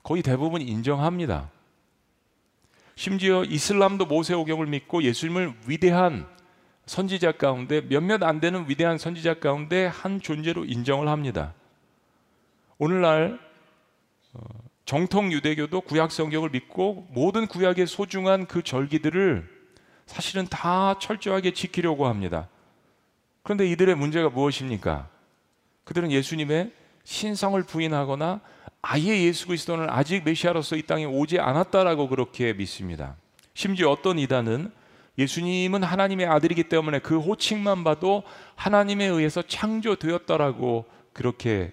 거의 0.03 0.25
대부분 0.25 0.63
인정합니다. 0.63 1.49
심지어 2.97 3.45
이슬람도 3.45 4.07
모세오경을 4.07 4.67
믿고 4.67 5.05
예수님을 5.05 5.55
위대한 5.69 6.27
선지자 6.91 7.33
가운데 7.33 7.87
몇몇 7.87 8.21
안 8.25 8.41
되는 8.41 8.69
위대한 8.69 8.99
선지자 8.99 9.35
가운데 9.35 9.87
한 9.87 10.21
존재로 10.21 10.65
인정을 10.65 11.07
합니다. 11.07 11.55
오늘날 12.79 13.39
어, 14.33 14.41
정통 14.87 15.31
유대교도 15.31 15.83
구약 15.83 16.11
성경을 16.11 16.51
믿고 16.51 17.07
모든 17.11 17.47
구약의 17.47 17.87
소중한 17.87 18.47
그 18.47 18.65
절기들을 18.65 19.49
사실은 20.07 20.49
다 20.51 20.99
철저하게 20.99 21.53
지키려고 21.53 22.09
합니다. 22.09 22.49
그런데 23.45 23.71
이들의 23.71 23.95
문제가 23.95 24.29
무엇입니까? 24.29 25.09
그들은 25.85 26.11
예수님의 26.11 26.73
신성을 27.05 27.63
부인하거나 27.63 28.41
아예 28.83 29.23
예수 29.27 29.47
그리스도는 29.47 29.89
아직 29.89 30.25
메시아로서 30.25 30.75
이 30.75 30.83
땅에 30.83 31.05
오지 31.05 31.39
않았다라고 31.39 32.09
그렇게 32.09 32.53
믿습니다. 32.53 33.15
심지어 33.55 33.93
어떤 33.93 34.19
이단은 34.19 34.80
예수님은 35.19 35.83
하나님의 35.83 36.27
아들이기 36.27 36.65
때문에 36.65 37.01
그 37.01 37.19
호칭만 37.19 37.85
봐도 37.85 38.23
하나님에 38.57 39.07
의해서 39.07 39.43
창조되었다라고 39.43 40.87
그렇게 41.13 41.73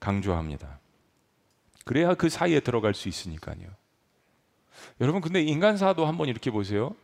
강조합니다. 0.00 0.78
그래야 1.84 2.14
그 2.14 2.28
사이에 2.28 2.60
들어갈 2.60 2.94
수 2.94 3.08
있으니까요. 3.08 3.66
여러분 5.00 5.20
근데 5.20 5.42
인간사도 5.42 6.06
한번 6.06 6.28
이렇게 6.28 6.50
보세요. 6.50 6.94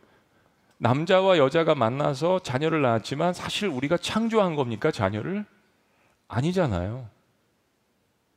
남자와 0.77 1.37
여자가 1.37 1.75
만나서 1.75 2.39
자녀를 2.39 2.81
낳았지만 2.81 3.33
사실 3.33 3.67
우리가 3.67 3.97
창조한 3.97 4.55
겁니까? 4.55 4.91
자녀를? 4.91 5.45
아니잖아요. 6.27 7.07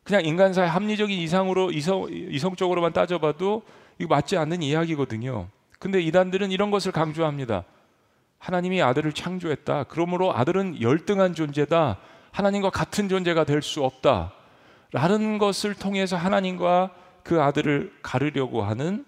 그냥 0.05 0.25
인간사의 0.25 0.69
합리적인 0.69 1.19
이상으로 1.19 1.71
이성, 1.71 2.09
이성적으로만 2.11 2.93
따져봐도 2.93 3.63
이거 3.99 4.09
맞지 4.09 4.37
않는 4.37 4.63
이야기거든요. 4.63 5.49
근데 5.79 6.01
이단들은 6.01 6.51
이런 6.51 6.71
것을 6.71 6.93
강조합니다. 6.93 7.65
하나님이 8.39 8.83
아들을 8.83 9.13
창조했다. 9.13 9.85
그러므로 9.85 10.35
아들은 10.37 10.81
열등한 10.81 11.35
존재다. 11.35 11.99
하나님과 12.31 12.71
같은 12.71 13.09
존재가 13.09 13.45
될 13.45 13.63
수 13.63 13.83
없다. 13.85 14.33
라는 14.93 15.39
것을 15.39 15.75
통해서 15.75 16.17
하나님과 16.17 16.91
그 17.23 17.43
아들을 17.43 17.93
가르려고 18.03 18.63
하는 18.63 19.05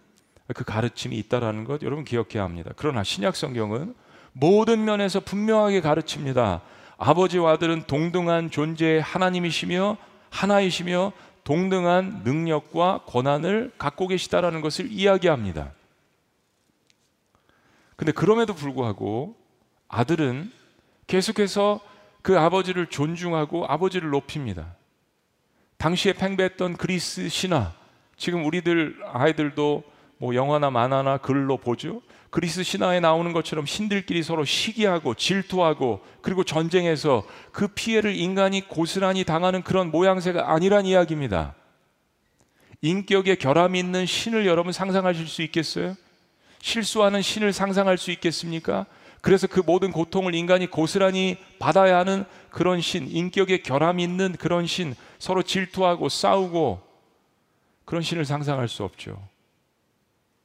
그 0.55 0.65
가르침이 0.65 1.17
있다라는 1.17 1.65
것 1.65 1.83
여러분 1.83 2.05
기억해야 2.05 2.43
합니다. 2.43 2.73
그러나 2.77 3.03
신약 3.03 3.37
성경은 3.37 3.95
모든 4.33 4.85
면에서 4.85 5.21
분명하게 5.21 5.81
가르칩니다. 5.81 6.61
아버지와 6.99 7.53
아들은 7.53 7.85
동등한 7.87 8.50
존재의 8.50 9.00
하나님이시며 9.00 9.97
하나이시며 10.29 11.12
동등한 11.45 12.23
능력과 12.25 13.00
권한을 13.07 13.73
갖고 13.79 14.07
계시다라는 14.07 14.61
것을 14.61 14.91
이야기합니다. 14.91 15.73
근데 18.00 18.12
그럼에도 18.12 18.54
불구하고 18.54 19.37
아들은 19.88 20.50
계속해서 21.07 21.80
그 22.23 22.38
아버지를 22.38 22.87
존중하고 22.87 23.66
아버지를 23.66 24.09
높입니다. 24.09 24.75
당시에 25.76 26.14
팽배했던 26.14 26.78
그리스 26.78 27.28
신화, 27.28 27.75
지금 28.16 28.47
우리들 28.47 28.97
아이들도 29.04 29.85
뭐 30.16 30.35
영화나 30.35 30.71
만화나 30.71 31.19
글로 31.19 31.59
보죠. 31.59 32.00
그리스 32.30 32.62
신화에 32.62 33.00
나오는 33.00 33.35
것처럼 33.35 33.66
신들끼리 33.66 34.23
서로 34.23 34.47
시기하고 34.47 35.12
질투하고 35.12 36.00
그리고 36.23 36.42
전쟁에서 36.42 37.26
그 37.52 37.69
피해를 37.69 38.16
인간이 38.16 38.66
고스란히 38.66 39.25
당하는 39.25 39.61
그런 39.61 39.90
모양새가 39.90 40.50
아니란 40.50 40.87
이야기입니다. 40.87 41.54
인격에 42.80 43.35
결함이 43.35 43.78
있는 43.78 44.07
신을 44.07 44.47
여러분 44.47 44.73
상상하실 44.73 45.28
수 45.28 45.42
있겠어요? 45.42 45.97
실수하는 46.61 47.23
신을 47.23 47.52
상상할 47.52 47.99
수 47.99 48.11
있겠습니까? 48.11 48.87
그래서 49.21 49.47
그 49.47 49.61
모든 49.61 49.93
고통을 49.93 50.35
인간이 50.35 50.67
고스란히 50.67 51.37
받아야 51.59 51.99
하는 51.99 52.25
그런 52.50 52.81
신, 52.81 53.07
인격에 53.09 53.62
결함이 53.62 54.02
있는 54.02 54.35
그런 54.38 54.67
신, 54.67 54.95
서로 55.19 55.43
질투하고 55.43 56.09
싸우고 56.09 56.81
그런 57.85 58.02
신을 58.02 58.25
상상할 58.25 58.69
수 58.69 58.83
없죠. 58.85 59.21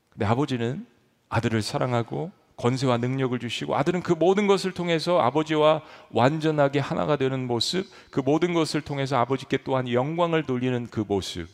근데 0.10 0.25
아버지는 0.25 0.86
아들을 1.29 1.62
사랑하고 1.62 2.31
권세와 2.57 2.98
능력을 2.98 3.38
주시고 3.38 3.75
아들은 3.75 4.01
그 4.01 4.13
모든 4.13 4.48
것을 4.48 4.72
통해서 4.72 5.19
아버지와 5.19 5.81
완전하게 6.12 6.79
하나가 6.79 7.17
되는 7.17 7.48
모습, 7.48 7.86
그 8.12 8.22
모든 8.22 8.53
것을 8.53 8.81
통해서 8.81 9.17
아버지께 9.17 9.60
또한 9.63 9.91
영광을 9.91 10.43
돌리는 10.43 10.88
그 10.89 11.03
모습. 11.05 11.48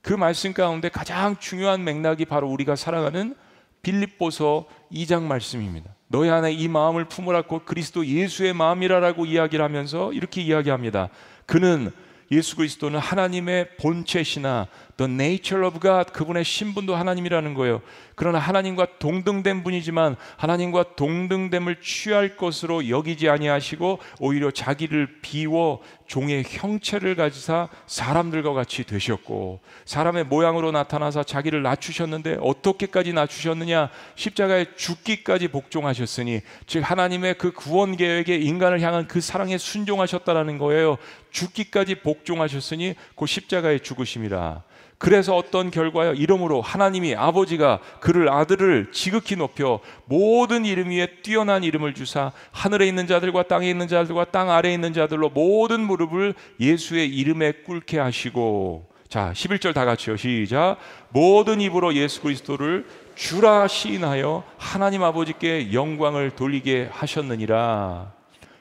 그 0.00 0.12
말씀 0.12 0.52
가운데 0.52 0.88
가장 0.88 1.36
중요한 1.38 1.82
맥락이 1.82 2.24
바로 2.24 2.48
우리가 2.48 2.76
사랑하는 2.76 3.34
빌립보서 3.82 4.66
2장 4.92 5.22
말씀입니다. 5.22 5.90
너희 6.08 6.30
안에 6.30 6.52
이 6.52 6.68
마음을 6.68 7.04
품으라 7.06 7.42
곧 7.42 7.64
그리스도 7.66 8.06
예수의 8.06 8.54
마음이라라고 8.54 9.26
이야기를 9.26 9.64
하면서 9.64 10.12
이렇게 10.12 10.40
이야기합니다. 10.42 11.10
그는 11.46 11.90
예수 12.30 12.56
그리스도는 12.56 12.98
하나님의 12.98 13.76
본체시나 13.76 14.68
the 14.98 15.10
nature 15.10 15.64
of 15.64 15.78
God 15.80 16.12
그분의 16.12 16.44
신분도 16.44 16.94
하나님이라는 16.94 17.54
거예요. 17.54 17.80
그러나 18.16 18.40
하나님과 18.40 18.98
동등된 18.98 19.62
분이지만 19.62 20.16
하나님과 20.36 20.96
동등됨을 20.96 21.80
취할 21.80 22.36
것으로 22.36 22.88
여기지 22.88 23.28
아니하시고 23.28 24.00
오히려 24.18 24.50
자기를 24.50 25.20
비워 25.22 25.80
종의 26.08 26.42
형체를 26.46 27.14
가지사 27.14 27.68
사람들과 27.86 28.54
같이 28.54 28.82
되셨고 28.82 29.60
사람의 29.84 30.24
모양으로 30.24 30.72
나타나사 30.72 31.22
자기를 31.22 31.62
낮추셨는데 31.62 32.38
어떻게까지 32.40 33.12
낮추셨느냐 33.12 33.90
십자가에 34.16 34.66
죽기까지 34.74 35.46
복종하셨으니 35.48 36.40
즉 36.66 36.80
하나님의 36.80 37.38
그 37.38 37.52
구원 37.52 37.96
계획에 37.96 38.34
인간을 38.36 38.80
향한 38.80 39.06
그 39.06 39.20
사랑에 39.20 39.58
순종하셨다라는 39.58 40.58
거예요. 40.58 40.98
죽기까지 41.30 41.96
복종하셨으니 41.96 42.94
그 43.14 43.26
십자가에 43.26 43.78
죽으심이라. 43.78 44.64
그래서 44.98 45.36
어떤 45.36 45.70
결과요? 45.70 46.12
이름으로 46.12 46.60
하나님이 46.60 47.14
아버지가 47.14 47.78
그를 48.00 48.28
아들을 48.28 48.90
지극히 48.92 49.36
높여 49.36 49.78
모든 50.06 50.64
이름 50.64 50.90
위에 50.90 51.06
뛰어난 51.22 51.62
이름을 51.62 51.94
주사 51.94 52.32
하늘에 52.50 52.88
있는 52.88 53.06
자들과 53.06 53.44
땅에 53.44 53.70
있는 53.70 53.86
자들과 53.86 54.26
땅 54.26 54.50
아래에 54.50 54.74
있는 54.74 54.92
자들로 54.92 55.30
모든 55.30 55.80
무릎을 55.80 56.34
예수의 56.58 57.08
이름에 57.08 57.52
꿇게 57.64 57.98
하시고 57.98 58.88
자, 59.08 59.32
11절 59.34 59.72
다 59.72 59.84
같이요. 59.86 60.16
시작. 60.16 60.76
모든 61.10 61.60
입으로 61.62 61.94
예수 61.94 62.20
그리스도를 62.20 62.86
주라 63.14 63.66
시인하여 63.66 64.44
하나님 64.58 65.02
아버지께 65.02 65.72
영광을 65.72 66.30
돌리게 66.30 66.88
하셨느니라. 66.92 68.12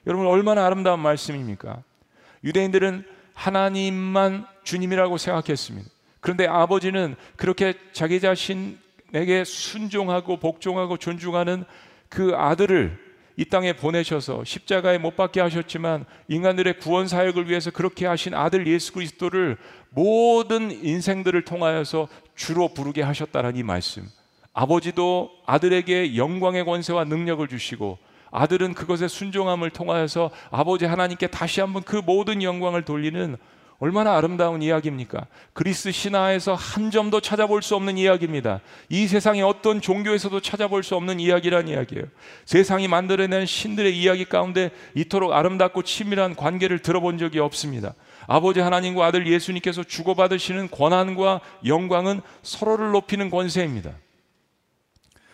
여러분 0.05 0.27
얼마나 0.27 0.65
아름다운 0.65 0.99
말씀입니까? 1.01 1.83
유대인들은 2.43 3.03
하나님만 3.33 4.45
주님이라고 4.63 5.17
생각했습니다. 5.17 5.96
그런데 6.19 6.47
아버지는 6.47 7.15
그렇게 7.35 7.73
자기 7.93 8.19
자신에게 8.19 9.43
순종하고 9.45 10.37
복종하고 10.37 10.97
존중하는 10.97 11.65
그 12.09 12.33
아들을 12.35 13.07
이 13.39 13.45
땅에 13.45 13.73
보내셔서 13.73 14.43
십자가에 14.43 14.97
못 14.97 15.15
박게 15.15 15.39
하셨지만 15.41 16.05
인간들의 16.27 16.79
구원 16.79 17.07
사역을 17.07 17.47
위해서 17.49 17.69
그렇게 17.69 18.07
하신 18.07 18.33
아들 18.33 18.65
예수 18.65 18.93
그리스도를 18.93 19.57
모든 19.91 20.71
인생들을 20.71 21.45
통하여서 21.45 22.07
주로 22.35 22.73
부르게 22.73 23.03
하셨다는 23.03 23.55
이 23.55 23.63
말씀. 23.63 24.07
아버지도 24.53 25.29
아들에게 25.45 26.17
영광의 26.17 26.65
권세와 26.65 27.03
능력을 27.03 27.47
주시고 27.47 27.99
아들은 28.31 28.73
그것의 28.73 29.07
순종함을 29.07 29.69
통하여서 29.69 30.31
아버지 30.49 30.85
하나님께 30.85 31.27
다시 31.27 31.61
한번 31.61 31.83
그 31.83 32.01
모든 32.03 32.41
영광을 32.41 32.83
돌리는 32.83 33.37
얼마나 33.79 34.17
아름다운 34.17 34.63
이야기입니까? 34.63 35.27
그리스 35.53 35.91
신화에서 35.91 36.55
한 36.55 36.89
점도 36.89 37.21
찾아볼 37.21 37.61
수 37.61 37.75
없는 37.75 37.99
이야기입니다. 37.99 38.61
이 38.89 39.07
세상의 39.07 39.43
어떤 39.43 39.81
종교에서도 39.81 40.39
찾아볼 40.41 40.81
수 40.81 40.95
없는 40.95 41.19
이야기란 41.19 41.67
이야기예요. 41.67 42.05
세상이 42.45 42.87
만들어낸 42.87 43.45
신들의 43.45 43.95
이야기 43.95 44.25
가운데 44.25 44.71
이토록 44.95 45.31
아름답고 45.31 45.83
치밀한 45.83 46.35
관계를 46.35 46.79
들어본 46.79 47.19
적이 47.19 47.39
없습니다. 47.39 47.93
아버지 48.25 48.61
하나님과 48.61 49.05
아들 49.05 49.27
예수님께서 49.27 49.83
주고받으시는 49.83 50.71
권한과 50.71 51.41
영광은 51.65 52.21
서로를 52.41 52.91
높이는 52.91 53.29
권세입니다. 53.29 53.91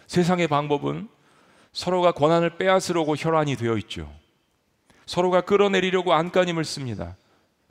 세상의 0.08 0.50
방법은 0.50 1.08
서로가 1.72 2.12
권한을 2.12 2.58
빼앗으려고 2.58 3.16
혈안이 3.16 3.56
되어 3.56 3.78
있죠. 3.78 4.12
서로가 5.06 5.42
끌어내리려고 5.42 6.14
안간힘을 6.14 6.66
씁니다. 6.66 7.16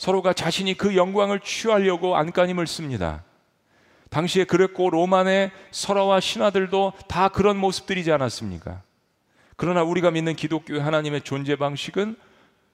서로가 0.03 0.33
자신이 0.33 0.75
그 0.75 0.97
영광을 0.97 1.39
취하려고 1.39 2.17
안간힘을 2.17 2.67
씁니다. 2.67 3.23
당시에 4.11 4.43
그랬고 4.43 4.91
로만의 4.91 5.53
설화와 5.71 6.19
신하들도 6.19 6.95
다 7.07 7.29
그런 7.29 7.57
모습들이지 7.57 8.11
않았습니까? 8.11 8.83
그러나 9.55 9.85
우리가 9.85 10.11
믿는 10.11 10.35
기독교 10.35 10.81
하나님의 10.81 11.21
존재 11.21 11.55
방식은 11.55 12.17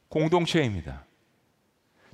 공동체입니다. 0.09 1.05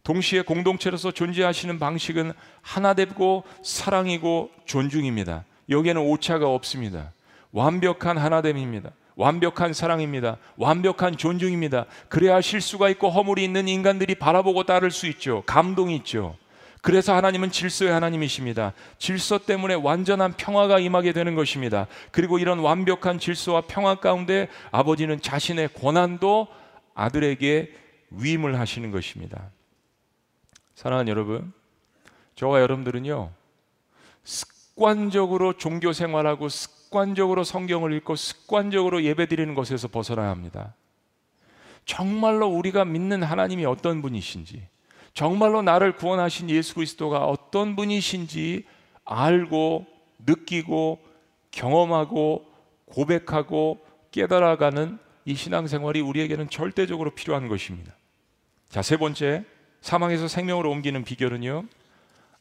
동시에 0.03 0.43
공동체로서 0.43 1.13
존재하시는 1.13 1.79
방식은 1.79 2.33
하나 2.61 2.95
되고 2.95 3.45
사랑이고 3.63 4.51
존중입니다. 4.65 5.45
여기에는 5.69 6.03
오차가 6.03 6.49
없습니다. 6.49 7.13
완벽한 7.53 8.19
하나됨입니다. 8.19 8.91
완벽한 9.17 9.73
사랑입니다. 9.73 10.39
완벽한 10.57 11.17
존중입니다. 11.17 11.87
그래야 12.09 12.41
실수가 12.41 12.89
있고 12.91 13.11
허물이 13.11 13.45
있는 13.45 13.69
인간들이 13.69 14.15
바라보고 14.15 14.65
따를 14.65 14.91
수 14.91 15.07
있죠. 15.07 15.43
감동이 15.47 15.97
있죠. 15.97 16.37
그래서 16.83 17.15
하나님은 17.15 17.51
질서의 17.51 17.93
하나님이십니다. 17.93 18.75
질서 18.99 19.39
때문에 19.39 19.73
완전한 19.75 20.35
평화가 20.35 20.81
임하게 20.81 21.13
되는 21.13 21.35
것입니다. 21.35 21.87
그리고 22.11 22.39
이런 22.39 22.59
완벽한 22.59 23.19
질서와 23.19 23.63
평화 23.63 23.95
가운데 23.95 24.49
아버지는 24.71 25.21
자신의 25.23 25.71
권한도 25.73 26.47
아들에게 26.95 27.73
위임을 28.11 28.59
하시는 28.59 28.91
것입니다. 28.91 29.51
사랑하는 30.75 31.11
여러분, 31.11 31.53
저와 32.35 32.61
여러분들은요, 32.61 33.31
습관적으로 34.25 35.55
종교 35.55 35.93
생활하고 35.93 36.49
습 36.51 36.74
관적으로 36.95 37.45
성경을 37.45 37.93
읽고 37.95 38.17
습관적으로 38.17 39.03
예배드리는 39.03 39.55
것에서 39.55 39.89
벗어나야 39.89 40.31
합니다. 40.31 40.75
정말로 41.85 42.47
우리가 42.47 42.85
믿는 42.85 43.23
하나님이 43.23 43.67
어떤 43.67 44.01
분이신지, 44.01 44.67
정말로 45.13 45.61
나를 45.61 45.97
구원하신 45.97 46.49
예수 46.51 46.75
그리스도가 46.75 47.27
어떤 47.27 47.77
분이신지 47.77 48.65
알고 49.05 49.87
느끼고 50.25 51.01
경험하고 51.51 52.47
고백하고 52.87 53.85
깨달아가는 54.11 54.99
이 55.25 55.35
신앙생활이 55.35 56.01
우리에게는 56.01 56.49
절대적으로 56.49 57.11
필요한 57.11 57.49
것입니다. 57.49 57.93
자, 58.69 58.83
세 58.83 58.97
번째, 58.97 59.45
사망에서 59.81 60.29
생명으로 60.29 60.71
옮기는 60.71 61.05
비결은요. 61.05 61.65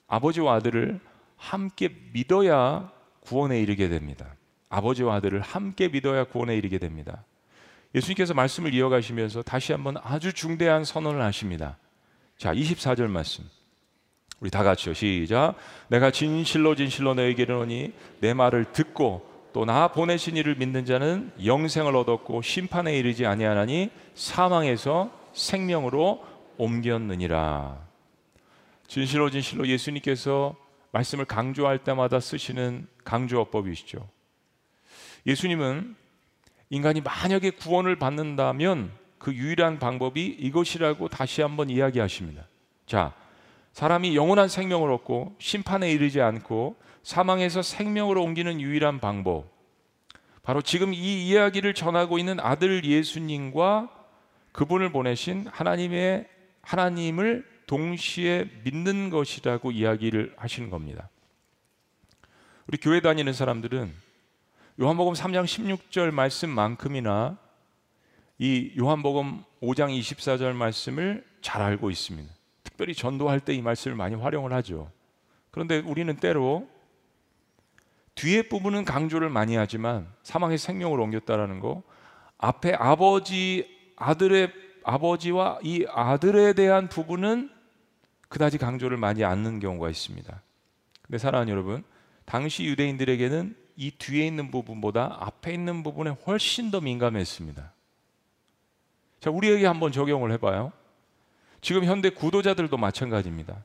아버지와 0.08 0.56
아들을 0.56 0.99
함께 1.38 1.89
믿어야 2.13 2.91
구원에 3.21 3.60
이르게 3.60 3.89
됩니다. 3.89 4.36
아버지와 4.73 5.15
아들을 5.15 5.41
함께 5.41 5.88
믿어야 5.88 6.23
구원에 6.23 6.55
이르게 6.57 6.77
됩니다. 6.79 7.23
예수님께서 7.95 8.33
말씀을 8.33 8.73
이어가시면서 8.73 9.43
다시 9.43 9.71
한번 9.71 9.97
아주 10.01 10.33
중대한 10.33 10.83
선언을 10.83 11.21
하십니다. 11.21 11.77
자, 12.38 12.53
24절 12.53 13.07
말씀. 13.07 13.43
우리 14.39 14.49
다 14.49 14.63
같이요. 14.63 14.93
시작. 14.93 15.55
내가 15.89 16.12
진실로 16.12 16.75
진실로 16.75 17.13
너에게 17.13 17.43
이르노니 17.43 17.93
내 18.19 18.33
말을 18.33 18.71
듣고 18.73 19.31
또 19.53 19.65
나 19.65 19.88
보내신 19.88 20.36
이를 20.36 20.55
믿는 20.55 20.83
자는 20.86 21.31
영생을 21.45 21.95
얻었고 21.95 22.41
심판에 22.41 22.97
이르지 22.97 23.27
아니하나니 23.27 23.91
사망에서 24.15 25.12
생명으로 25.33 26.25
옮겼느니라. 26.57 27.77
진실로 28.88 29.29
진실로 29.29 29.67
예수님께서 29.67 30.55
말씀을 30.91 31.25
강조할 31.25 31.77
때마다 31.79 32.19
쓰시는 32.19 32.88
강조어법이시죠. 33.03 34.07
예수님은 35.25 35.95
인간이 36.69 37.01
만약에 37.01 37.51
구원을 37.51 37.97
받는다면 37.97 38.91
그 39.17 39.33
유일한 39.33 39.79
방법이 39.79 40.25
이것이라고 40.25 41.07
다시 41.07 41.41
한번 41.41 41.69
이야기하십니다. 41.69 42.47
자, 42.86 43.13
사람이 43.71 44.15
영원한 44.15 44.47
생명을 44.47 44.91
얻고 44.91 45.36
심판에 45.39 45.91
이르지 45.91 46.21
않고 46.21 46.75
사망에서 47.03 47.62
생명으로 47.62 48.23
옮기는 48.23 48.59
유일한 48.59 48.99
방법. 48.99 49.45
바로 50.41 50.62
지금 50.62 50.93
이 50.93 51.27
이야기를 51.27 51.73
전하고 51.73 52.19
있는 52.19 52.39
아들 52.39 52.83
예수님과 52.83 53.89
그분을 54.51 54.91
보내신 54.91 55.47
하나님의 55.47 56.27
하나님을 56.62 57.45
동시에 57.65 58.49
믿는 58.63 59.09
것이라고 59.09 59.71
이야기를 59.71 60.33
하시는 60.38 60.69
겁니다. 60.69 61.09
우리 62.67 62.77
교회 62.77 62.99
다니는 62.99 63.33
사람들은 63.33 64.03
요한복음 64.81 65.13
3장 65.13 65.45
16절 65.45 66.12
말씀만큼이나 66.12 67.38
이 68.39 68.73
요한복음 68.79 69.43
5장 69.62 69.97
24절 69.99 70.53
말씀을 70.53 71.23
잘 71.41 71.62
알고 71.62 71.91
있습니다. 71.91 72.33
특별히 72.63 72.95
전도할 72.95 73.39
때 73.39 73.53
이 73.53 73.62
말씀을 73.62 73.95
많이 73.95 74.15
활용을 74.15 74.51
하죠. 74.53 74.89
그런데 75.51 75.77
우리는 75.79 76.15
때로 76.15 76.67
뒤에 78.15 78.43
부분은 78.43 78.83
강조를 78.86 79.29
많이 79.29 79.55
하지만 79.55 80.07
사망의 80.23 80.57
생명을 80.57 80.99
옮겼다라는 80.99 81.59
거 81.59 81.83
앞에 82.39 82.73
아버지 82.73 83.67
아들의 83.95 84.51
아버지와 84.83 85.59
이 85.62 85.86
아들에 85.88 86.53
대한 86.53 86.89
부분은 86.89 87.51
그다지 88.27 88.57
강조를 88.57 88.97
많이 88.97 89.23
않는 89.23 89.59
경우가 89.59 89.89
있습니다. 89.91 90.41
근데 91.03 91.17
사랑하는 91.19 91.51
여러분, 91.51 91.83
당시 92.25 92.65
유대인들에게는 92.65 93.62
이 93.75 93.91
뒤에 93.91 94.27
있는 94.27 94.51
부분보다 94.51 95.17
앞에 95.19 95.53
있는 95.53 95.83
부분에 95.83 96.12
훨씬 96.25 96.71
더 96.71 96.81
민감했습니다. 96.81 97.71
자, 99.19 99.29
우리에게 99.29 99.65
한번 99.65 99.91
적용을 99.91 100.31
해봐요. 100.33 100.71
지금 101.62 101.86
현대 101.86 102.09
구도자들도 102.09 102.75
마찬가지입니다. 102.77 103.63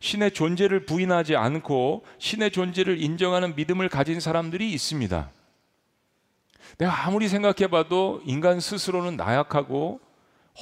신의 0.00 0.32
존재를 0.32 0.84
부인하지 0.84 1.36
않고 1.36 2.04
신의 2.18 2.50
존재를 2.50 3.00
인정하는 3.00 3.54
믿음을 3.54 3.88
가진 3.88 4.20
사람들이 4.20 4.72
있습니다. 4.72 5.30
내가 6.78 7.06
아무리 7.06 7.28
생각해봐도 7.28 8.22
인간 8.26 8.60
스스로는 8.60 9.16
나약하고 9.16 10.00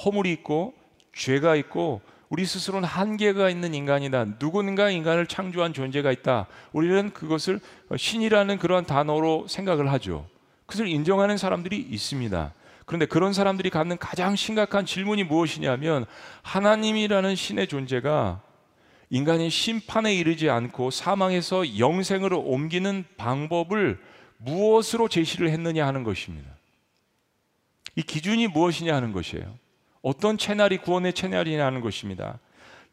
허물이 0.03 0.31
있고 0.33 0.73
죄가 1.13 1.55
있고 1.55 2.01
우리 2.29 2.45
스스로는 2.45 2.87
한계가 2.87 3.49
있는 3.49 3.73
인간이다. 3.73 4.39
누군가 4.39 4.89
인간을 4.89 5.27
창조한 5.27 5.73
존재가 5.73 6.11
있다. 6.11 6.47
우리는 6.73 7.11
그것을 7.11 7.59
신이라는 7.95 8.57
그런 8.57 8.85
단어로 8.85 9.47
생각을 9.47 9.91
하죠. 9.93 10.27
그것을 10.65 10.87
인정하는 10.87 11.37
사람들이 11.37 11.77
있습니다. 11.77 12.53
그런데 12.85 13.05
그런 13.05 13.33
사람들이 13.33 13.69
갖는 13.69 13.97
가장 13.97 14.35
심각한 14.35 14.85
질문이 14.85 15.23
무엇이냐면 15.23 16.05
하나님이라는 16.43 17.35
신의 17.35 17.67
존재가 17.67 18.41
인간이 19.09 19.49
심판에 19.49 20.13
이르지 20.13 20.49
않고 20.49 20.91
사망에서 20.91 21.77
영생으로 21.77 22.39
옮기는 22.39 23.05
방법을 23.17 23.99
무엇으로 24.37 25.07
제시를 25.07 25.49
했느냐 25.49 25.85
하는 25.85 26.03
것입니다. 26.03 26.49
이 27.95 28.01
기준이 28.01 28.47
무엇이냐 28.47 28.95
하는 28.95 29.11
것이에요. 29.11 29.64
어떤 30.05 30.37
채널이 30.37 30.77
구원의 30.77 31.13
채널이냐는 31.13 31.81
것입니다. 31.81 32.37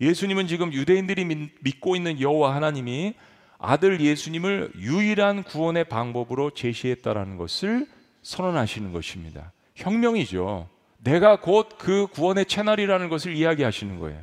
예수님은 0.00 0.46
지금 0.46 0.72
유대인들이 0.72 1.50
믿고 1.60 1.94
있는 1.94 2.18
여호와 2.18 2.54
하나님이 2.54 3.12
아들 3.58 4.00
예수님을 4.00 4.72
유일한 4.76 5.42
구원의 5.42 5.84
방법으로 5.84 6.52
제시했다라는 6.52 7.36
것을 7.36 7.86
선언하시는 8.22 8.92
것입니다. 8.92 9.52
혁명이죠. 9.74 10.70
내가 11.04 11.40
곧 11.40 11.76
그 11.76 12.06
구원의 12.06 12.46
채널이라는 12.46 13.10
것을 13.10 13.36
이야기하시는 13.36 13.98
거예요. 13.98 14.22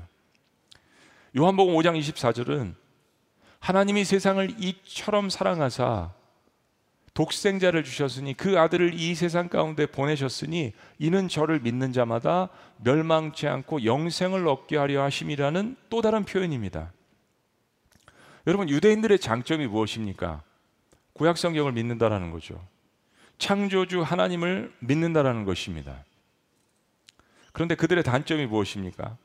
요한복음 1.37 1.75
5장 1.75 1.95
24절은 1.99 2.73
하나님이 3.59 4.03
세상을 4.03 4.55
이처럼 4.57 5.29
사랑하사 5.29 6.11
독생자를 7.13 7.83
주셨으니 7.83 8.33
그 8.33 8.59
아들을 8.59 8.93
이 8.93 9.15
세상 9.15 9.49
가운데 9.49 9.85
보내셨으니 9.85 10.73
이는 10.97 11.27
저를 11.27 11.59
믿는 11.59 11.93
자마다 11.93 12.49
멸망치 12.77 13.47
않고 13.47 13.85
영생을 13.85 14.47
얻게 14.47 14.77
하려 14.77 15.03
하심이라는 15.03 15.75
또 15.89 16.01
다른 16.01 16.23
표현입니다. 16.23 16.91
여러분 18.47 18.69
유대인들의 18.69 19.19
장점이 19.19 19.67
무엇입니까? 19.67 20.41
구약 21.13 21.37
성경을 21.37 21.73
믿는다라는 21.73 22.31
거죠. 22.31 22.65
창조주 23.37 24.01
하나님을 24.01 24.73
믿는다라는 24.79 25.45
것입니다. 25.45 26.03
그런데 27.51 27.75
그들의 27.75 28.03
단점이 28.03 28.45
무엇입니까? 28.45 29.17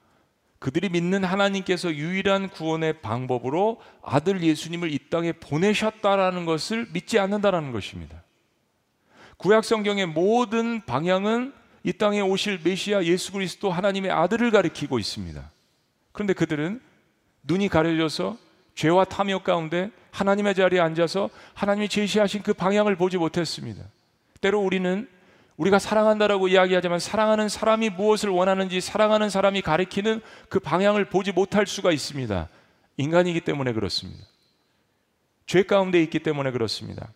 그들이 0.64 0.88
믿는 0.88 1.24
하나님께서 1.24 1.94
유일한 1.94 2.48
구원의 2.48 3.02
방법으로 3.02 3.82
아들 4.00 4.42
예수님을 4.42 4.90
이 4.94 4.98
땅에 5.10 5.32
보내셨다라는 5.32 6.46
것을 6.46 6.86
믿지 6.94 7.18
않는다라는 7.18 7.70
것입니다. 7.70 8.22
구약 9.36 9.62
성경의 9.62 10.06
모든 10.06 10.82
방향은 10.86 11.52
이 11.82 11.92
땅에 11.92 12.22
오실 12.22 12.60
메시아 12.64 13.04
예수 13.04 13.32
그리스도 13.32 13.70
하나님의 13.70 14.10
아들을 14.10 14.50
가리키고 14.50 14.98
있습니다. 14.98 15.50
그런데 16.12 16.32
그들은 16.32 16.80
눈이 17.42 17.68
가려져서 17.68 18.38
죄와 18.74 19.04
탐욕 19.04 19.44
가운데 19.44 19.90
하나님의 20.12 20.54
자리에 20.54 20.80
앉아서 20.80 21.28
하나님이 21.52 21.90
제시하신 21.90 22.42
그 22.42 22.54
방향을 22.54 22.96
보지 22.96 23.18
못했습니다. 23.18 23.84
때로 24.40 24.62
우리는 24.62 25.10
우리가 25.56 25.78
사랑한다라고 25.78 26.48
이야기하지만 26.48 26.98
사랑하는 26.98 27.48
사람이 27.48 27.90
무엇을 27.90 28.28
원하는지 28.28 28.80
사랑하는 28.80 29.30
사람이 29.30 29.62
가리키는 29.62 30.20
그 30.48 30.58
방향을 30.58 31.06
보지 31.06 31.32
못할 31.32 31.66
수가 31.66 31.92
있습니다. 31.92 32.48
인간이기 32.96 33.40
때문에 33.42 33.72
그렇습니다. 33.72 34.24
죄 35.46 35.62
가운데 35.62 36.02
있기 36.02 36.20
때문에 36.20 36.50
그렇습니다. 36.50 37.12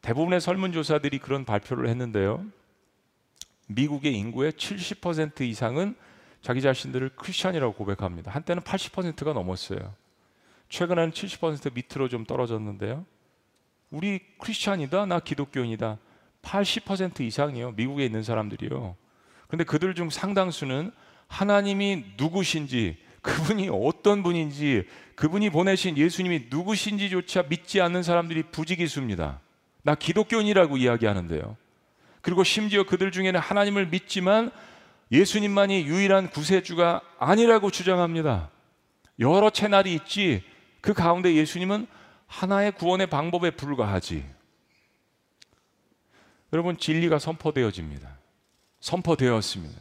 대부분의 0.00 0.40
설문조사들이 0.40 1.18
그런 1.18 1.44
발표를 1.44 1.88
했는데요. 1.88 2.44
미국의 3.66 4.14
인구의 4.14 4.52
70% 4.52 5.40
이상은 5.40 5.96
자기 6.40 6.60
자신들을 6.62 7.10
크리스천이라고 7.16 7.74
고백합니다. 7.74 8.30
한때는 8.30 8.62
80%가 8.62 9.32
넘었어요. 9.32 9.94
최근에는 10.68 11.10
70% 11.10 11.74
밑으로 11.74 12.08
좀 12.08 12.24
떨어졌는데요. 12.24 13.04
우리 13.90 14.20
크리스천이다, 14.38 15.06
나 15.06 15.18
기독교인이다. 15.18 15.98
80% 16.46 17.20
이상이요. 17.20 17.72
미국에 17.72 18.04
있는 18.04 18.22
사람들이요. 18.22 18.96
근데 19.48 19.64
그들 19.64 19.94
중 19.94 20.10
상당수는 20.10 20.92
하나님이 21.28 22.04
누구신지, 22.16 22.96
그분이 23.20 23.68
어떤 23.72 24.22
분인지, 24.22 24.86
그분이 25.16 25.50
보내신 25.50 25.98
예수님이 25.98 26.46
누구신지조차 26.50 27.44
믿지 27.48 27.80
않는 27.80 28.02
사람들이 28.02 28.44
부지기수입니다. 28.44 29.40
나 29.82 29.94
기독교인이라고 29.94 30.76
이야기하는데요. 30.76 31.56
그리고 32.20 32.44
심지어 32.44 32.84
그들 32.84 33.10
중에는 33.10 33.38
하나님을 33.38 33.86
믿지만 33.86 34.50
예수님만이 35.12 35.86
유일한 35.86 36.30
구세주가 36.30 37.00
아니라고 37.18 37.70
주장합니다. 37.70 38.50
여러 39.18 39.50
채널이 39.50 39.94
있지 39.94 40.42
그 40.80 40.92
가운데 40.92 41.34
예수님은 41.34 41.86
하나의 42.26 42.72
구원의 42.72 43.06
방법에 43.08 43.50
불과하지. 43.50 44.24
여러분 46.52 46.76
진리가 46.76 47.18
선포되어집니다. 47.18 48.18
선포되었습니다. 48.80 49.80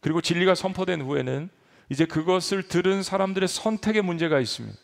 그리고 0.00 0.20
진리가 0.20 0.54
선포된 0.54 1.02
후에는 1.02 1.48
이제 1.90 2.04
그것을 2.04 2.62
들은 2.62 3.02
사람들의 3.02 3.48
선택의 3.48 4.02
문제가 4.02 4.40
있습니다. 4.40 4.76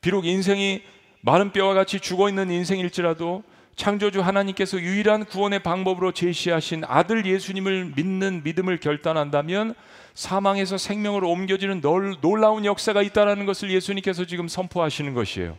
비록 0.00 0.26
인생이 0.26 0.82
마른 1.22 1.52
뼈와 1.52 1.74
같이 1.74 2.00
죽어 2.00 2.28
있는 2.28 2.50
인생일지라도 2.50 3.42
창조주 3.76 4.20
하나님께서 4.20 4.78
유일한 4.78 5.24
구원의 5.24 5.62
방법으로 5.62 6.12
제시하신 6.12 6.84
아들 6.86 7.26
예수님을 7.26 7.92
믿는 7.96 8.42
믿음을 8.44 8.78
결단한다면 8.78 9.74
사망에서 10.14 10.78
생명으로 10.78 11.28
옮겨지는 11.28 11.80
놀라운 11.80 12.64
역사가 12.64 13.02
있다라는 13.02 13.46
것을 13.46 13.70
예수님께서 13.70 14.26
지금 14.26 14.46
선포하시는 14.46 15.12
것이에요. 15.14 15.58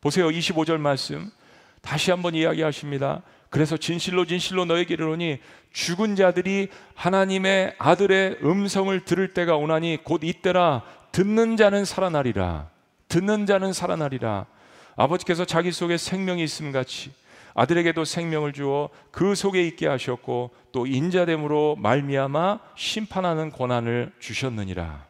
보세요. 0.00 0.28
25절 0.28 0.78
말씀. 0.78 1.30
다시 1.80 2.10
한번 2.10 2.34
이야기하십니다. 2.34 3.22
그래서 3.54 3.76
진실로 3.76 4.24
진실로 4.24 4.64
너에게 4.64 4.94
이르노니 4.94 5.38
죽은 5.72 6.16
자들이 6.16 6.70
하나님의 6.96 7.76
아들의 7.78 8.38
음성을 8.42 9.04
들을 9.04 9.32
때가 9.32 9.54
오나니 9.54 9.98
곧 10.02 10.24
이때라 10.24 10.82
듣는 11.12 11.56
자는 11.56 11.84
살아나리라. 11.84 12.68
듣는 13.06 13.46
자는 13.46 13.72
살아나리라. 13.72 14.46
아버지께서 14.96 15.44
자기 15.44 15.70
속에 15.70 15.98
생명이 15.98 16.42
있음 16.42 16.72
같이 16.72 17.12
아들에게도 17.54 18.04
생명을 18.04 18.54
주어 18.54 18.90
그 19.12 19.36
속에 19.36 19.64
있게 19.68 19.86
하셨고 19.86 20.50
또 20.72 20.88
인자됨으로 20.88 21.76
말미암아 21.78 22.58
심판하는 22.74 23.52
권한을 23.52 24.10
주셨느니라. 24.18 25.06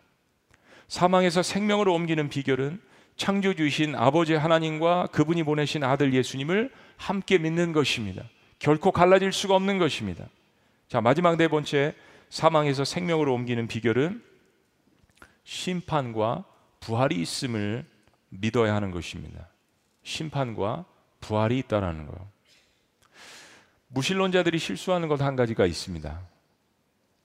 사망에서 0.89 1.43
생명으로 1.43 1.95
옮기는 1.95 2.29
비결은 2.29 2.79
창조주신 3.17 3.95
아버지 3.95 4.35
하나님과 4.35 5.07
그분이 5.13 5.45
보내신 5.45 5.83
아들 5.83 6.13
예수님을 6.13 6.71
함께 6.97 7.39
믿는 7.39 7.73
것입니다. 7.73 8.25
결코 8.59 8.93
갈라질 8.93 9.33
수가 9.33 9.55
없는 9.57 9.79
것입니다. 9.79 10.27
자, 10.89 11.01
마지막 11.01 11.37
네 11.37 11.49
번째 11.49 11.95
사망에서 12.29 12.85
생명으로 12.85 13.35
옮기는 13.35 13.67
비결은 13.67 14.23
심판과 15.45 16.45
부활이 16.81 17.21
있음을 17.21 17.85
믿어야 18.31 18.75
하는 18.75 18.91
것입니다. 18.91 19.49
심판과 20.03 20.85
부활이 21.21 21.59
있다라는 21.59 22.07
거. 22.07 22.15
무신론자들이 23.89 24.59
실수하는 24.59 25.09
것 25.09 25.23
한 25.23 25.37
가지가 25.37 25.67
있습니다. 25.67 26.21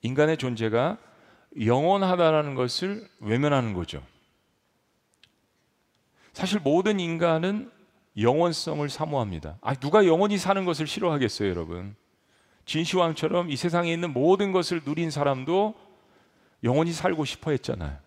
인간의 0.01 0.37
존재가 0.37 0.97
영원하다라는 1.65 2.55
것을 2.55 3.09
외면하는 3.19 3.73
거죠. 3.73 4.03
사실 6.33 6.59
모든 6.59 6.99
인간은 6.99 7.71
영원성을 8.17 8.87
사모합니다. 8.89 9.57
아, 9.61 9.73
누가 9.75 10.05
영원히 10.05 10.37
사는 10.37 10.65
것을 10.65 10.87
싫어하겠어요, 10.87 11.49
여러분? 11.49 11.95
진시황처럼 12.65 13.49
이 13.49 13.55
세상에 13.55 13.91
있는 13.91 14.13
모든 14.13 14.51
것을 14.51 14.81
누린 14.85 15.11
사람도 15.11 15.75
영원히 16.63 16.91
살고 16.91 17.25
싶어 17.25 17.51
했잖아요. 17.51 17.97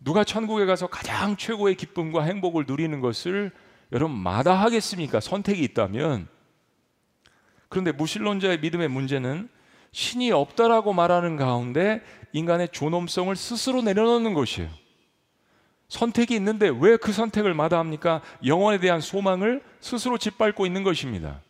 누가 0.00 0.24
천국에 0.24 0.66
가서 0.66 0.86
가장 0.86 1.36
최고의 1.36 1.74
기쁨과 1.74 2.22
행복을 2.22 2.64
누리는 2.66 3.00
것을 3.00 3.50
여러분 3.92 4.16
마다하겠습니까? 4.18 5.20
선택이 5.20 5.62
있다면. 5.62 6.28
그런데 7.68 7.92
무신론자의 7.92 8.60
믿음의 8.60 8.88
문제는 8.88 9.48
신이 9.92 10.30
없다라고 10.32 10.92
말하는 10.92 11.36
가운데 11.36 12.02
인간의 12.32 12.68
존엄성을 12.70 13.34
스스로 13.36 13.82
내려놓는 13.82 14.34
것이에요. 14.34 14.70
선택이 15.90 16.34
있는데 16.36 16.68
왜 16.70 16.96
그 16.96 17.12
선택을 17.12 17.52
마다합니까? 17.52 18.22
영원에 18.46 18.78
대한 18.78 19.00
소망을 19.00 19.62
스스로 19.80 20.16
짓밟고 20.16 20.64
있는 20.64 20.82
것입니다. 20.84 21.40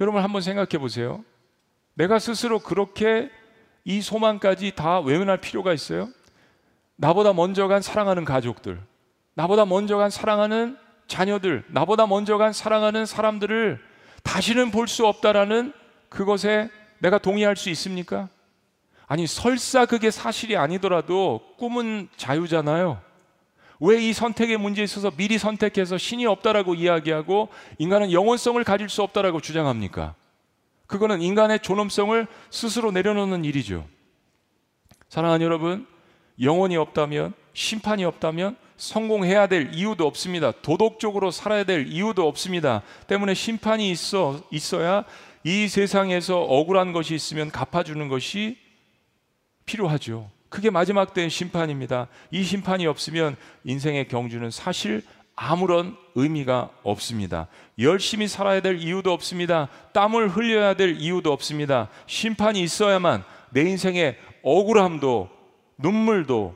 여러분 0.00 0.22
한번 0.22 0.42
생각해 0.42 0.78
보세요. 0.78 1.24
내가 1.94 2.18
스스로 2.18 2.58
그렇게 2.58 3.30
이 3.84 4.00
소망까지 4.00 4.72
다 4.74 5.00
외면할 5.00 5.38
필요가 5.38 5.72
있어요? 5.72 6.08
나보다 6.96 7.32
먼저 7.32 7.68
간 7.68 7.82
사랑하는 7.82 8.24
가족들, 8.24 8.80
나보다 9.34 9.64
먼저 9.66 9.96
간 9.96 10.08
사랑하는 10.10 10.78
자녀들, 11.08 11.64
나보다 11.68 12.06
먼저 12.06 12.38
간 12.38 12.52
사랑하는 12.52 13.04
사람들을 13.06 13.80
다시는 14.22 14.70
볼 14.70 14.86
수 14.86 15.06
없다라는 15.06 15.72
그것에 16.08 16.70
내가 17.00 17.18
동의할 17.18 17.56
수 17.56 17.68
있습니까? 17.70 18.28
아니, 19.12 19.26
설사 19.26 19.84
그게 19.84 20.10
사실이 20.10 20.56
아니더라도 20.56 21.42
꿈은 21.58 22.08
자유잖아요. 22.16 22.98
왜 23.78 24.00
이 24.00 24.14
선택의 24.14 24.56
문제에 24.56 24.84
있어서 24.84 25.10
미리 25.10 25.36
선택해서 25.36 25.98
신이 25.98 26.24
없다라고 26.24 26.74
이야기하고 26.74 27.50
인간은 27.76 28.10
영원성을 28.10 28.64
가질 28.64 28.88
수 28.88 29.02
없다라고 29.02 29.42
주장합니까? 29.42 30.14
그거는 30.86 31.20
인간의 31.20 31.60
존엄성을 31.60 32.26
스스로 32.48 32.90
내려놓는 32.90 33.44
일이죠. 33.44 33.86
사랑하는 35.10 35.44
여러분, 35.44 35.86
영혼이 36.40 36.78
없다면, 36.78 37.34
심판이 37.52 38.06
없다면 38.06 38.56
성공해야 38.78 39.46
될 39.46 39.74
이유도 39.74 40.06
없습니다. 40.06 40.52
도덕적으로 40.52 41.30
살아야 41.30 41.64
될 41.64 41.86
이유도 41.86 42.26
없습니다. 42.26 42.80
때문에 43.08 43.34
심판이 43.34 43.90
있어 43.90 44.40
있어야 44.50 45.04
이 45.44 45.68
세상에서 45.68 46.40
억울한 46.40 46.94
것이 46.94 47.14
있으면 47.14 47.50
갚아주는 47.50 48.08
것이 48.08 48.62
필요하죠. 49.66 50.30
그게 50.48 50.70
마지막 50.70 51.14
때의 51.14 51.30
심판입니다. 51.30 52.08
이 52.30 52.42
심판이 52.42 52.86
없으면 52.86 53.36
인생의 53.64 54.08
경주는 54.08 54.50
사실 54.50 55.02
아무런 55.34 55.96
의미가 56.14 56.70
없습니다. 56.82 57.48
열심히 57.78 58.28
살아야 58.28 58.60
될 58.60 58.78
이유도 58.78 59.12
없습니다. 59.12 59.68
땀을 59.92 60.28
흘려야 60.28 60.74
될 60.74 60.96
이유도 61.00 61.32
없습니다. 61.32 61.88
심판이 62.06 62.62
있어야만 62.62 63.24
내 63.50 63.62
인생의 63.62 64.18
억울함도 64.42 65.30
눈물도 65.78 66.54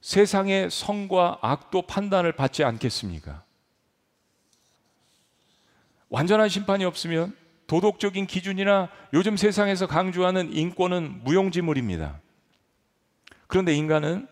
세상의 0.00 0.70
성과 0.70 1.38
악도 1.40 1.82
판단을 1.82 2.32
받지 2.32 2.62
않겠습니까? 2.62 3.42
완전한 6.08 6.48
심판이 6.48 6.84
없으면 6.84 7.34
도덕적인 7.66 8.26
기준이나 8.26 8.90
요즘 9.12 9.36
세상에서 9.36 9.86
강조하는 9.86 10.52
인권은 10.52 11.24
무용지물입니다. 11.24 12.20
그런데 13.54 13.72
인간은 13.72 14.26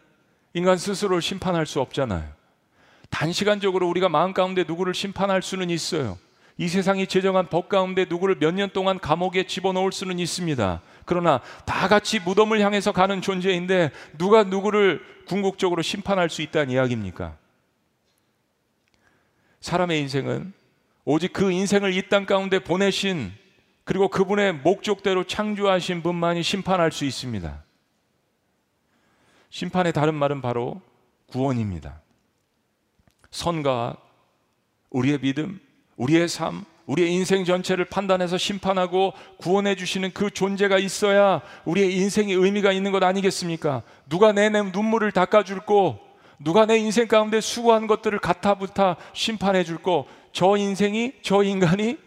인간 0.53 0.77
스스로를 0.77 1.23
심판할 1.23 1.65
수 1.65 1.81
없잖아요. 1.81 2.29
단시간적으로 3.09 3.89
우리가 3.89 4.09
마음 4.09 4.33
가운데 4.33 4.65
누구를 4.67 4.95
심판할 4.95 5.43
수는 5.43 5.71
있어요. 5.71 6.19
이 6.59 6.67
세상이 6.67 7.07
제정한 7.07 7.47
법 7.47 7.69
가운데 7.69 8.05
누구를 8.09 8.39
몇 8.41 8.53
년 8.53 8.69
동안 8.71 8.99
감옥에 8.99 9.45
집어넣을 9.45 9.93
수는 9.93 10.19
있습니다. 10.19 10.83
그러나 11.05 11.41
다 11.67 11.87
같이 11.87 12.19
무덤을 12.19 12.59
향해서 12.63 12.91
가는 12.91 13.23
존재인데 13.23 13.93
누가 14.19 14.43
누구를 14.43 15.01
궁극적으로 15.29 15.83
심판할 15.83 16.29
수 16.29 16.43
있다는 16.43 16.73
이야기입니까? 16.73 17.37
사람의 19.61 20.01
인생은 20.01 20.53
오직 21.05 21.33
그 21.33 21.53
인생을 21.53 21.95
이 21.95 22.09
땅 22.09 22.27
가운데 22.27 22.59
보내신 22.59 23.31
그리고 23.85 24.09
그분의 24.09 24.55
목적대로 24.55 25.23
창조하신 25.23 26.03
분만이 26.03 26.43
심판할 26.43 26.91
수 26.91 27.05
있습니다. 27.05 27.63
심판의 29.53 29.93
다른 29.93 30.15
말은 30.15 30.41
바로 30.41 30.81
구원입니다. 31.27 32.01
선과 33.31 33.99
우리의 34.89 35.19
믿음, 35.21 35.61
우리의 35.97 36.27
삶, 36.27 36.65
우리의 36.87 37.13
인생 37.13 37.45
전체를 37.45 37.85
판단해서 37.85 38.39
심판하고 38.39 39.13
구원해 39.37 39.77
주시는 39.77 40.13
그 40.15 40.31
존재가 40.31 40.79
있어야 40.79 41.43
우리의 41.67 41.95
인생이 41.99 42.33
의미가 42.33 42.73
있는 42.73 42.93
것 42.93 43.03
아니겠습니까? 43.03 43.83
누가 44.09 44.33
내 44.33 44.49
눈물을 44.49 45.13
닦아줄고, 45.13 45.99
누가 46.39 46.65
내 46.65 46.79
인생 46.79 47.07
가운데 47.07 47.43
수고한 47.43 47.87
것들을 47.87 48.19
가타부타 48.21 48.97
심판해 49.13 49.65
줄고, 49.65 50.07
저 50.33 50.57
인생이, 50.57 51.13
저 51.21 51.43
인간이 51.43 51.99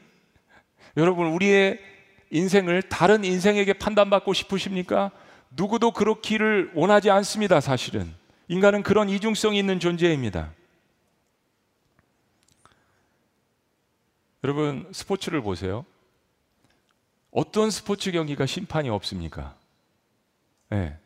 여러분, 0.97 1.27
우리의 1.27 1.79
인생을 2.31 2.81
다른 2.81 3.23
인생에게 3.23 3.73
판단받고 3.73 4.33
싶으십니까? 4.33 5.11
누구도 5.55 5.91
그렇기를 5.91 6.71
원하지 6.73 7.09
않습니다, 7.09 7.61
사실은. 7.61 8.13
인간은 8.47 8.83
그런 8.83 9.09
이중성이 9.09 9.57
있는 9.57 9.79
존재입니다. 9.79 10.51
여러분, 14.43 14.87
스포츠를 14.91 15.41
보세요. 15.41 15.85
어떤 17.31 17.71
스포츠 17.71 18.11
경기가 18.11 18.45
심판이 18.45 18.89
없습니까? 18.89 19.55
네. 20.69 20.97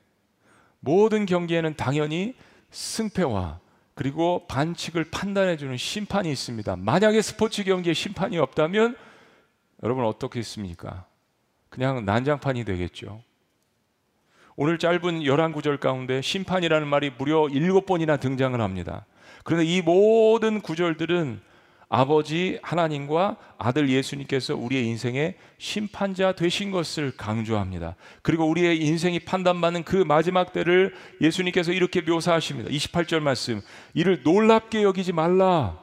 모든 0.80 1.26
경기에는 1.26 1.76
당연히 1.76 2.36
승패와 2.72 3.60
그리고 3.94 4.46
반칙을 4.48 5.06
판단해주는 5.12 5.76
심판이 5.78 6.32
있습니다. 6.32 6.76
만약에 6.78 7.22
스포츠 7.22 7.64
경기에 7.64 7.94
심판이 7.94 8.38
없다면 8.38 8.98
여러분 9.84 10.06
어떻겠습니까? 10.06 11.06
그냥 11.70 12.06
난장판이 12.06 12.64
되겠죠. 12.66 13.22
오늘 14.62 14.78
짧은 14.78 15.22
11구절 15.22 15.80
가운데 15.80 16.22
심판이라는 16.22 16.86
말이 16.86 17.12
무려 17.18 17.44
7번이나 17.44 18.20
등장을 18.20 18.60
합니다. 18.60 19.06
그런데 19.46 19.66
이 19.66 19.82
모든 19.82 20.60
구절들은 20.60 21.40
아버지 21.88 22.60
하나님과 22.62 23.38
아들 23.58 23.88
예수님께서 23.90 24.58
우리의 24.58 24.86
인생의 24.88 25.36
심판자 25.60 26.34
되신 26.34 26.72
것을 26.72 27.16
강조합니다. 27.16 27.96
그리고 28.22 28.50
우리의 28.50 28.82
인생이 28.82 29.20
판단받는 29.20 29.84
그 29.86 29.96
마지막 29.96 30.52
때를 30.52 30.94
예수님께서 31.22 31.72
이렇게 31.72 32.02
묘사하십니다. 32.02 32.70
28절 32.70 33.22
말씀. 33.22 33.62
이를 33.94 34.24
놀랍게 34.24 34.84
여기지 34.84 35.14
말라. 35.14 35.80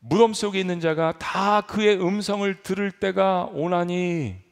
무덤 0.00 0.32
속에 0.32 0.58
있는 0.58 0.80
자가 0.80 1.18
다 1.18 1.60
그의 1.60 2.00
음성을 2.00 2.62
들을 2.62 2.90
때가 2.90 3.50
오나니 3.52 4.47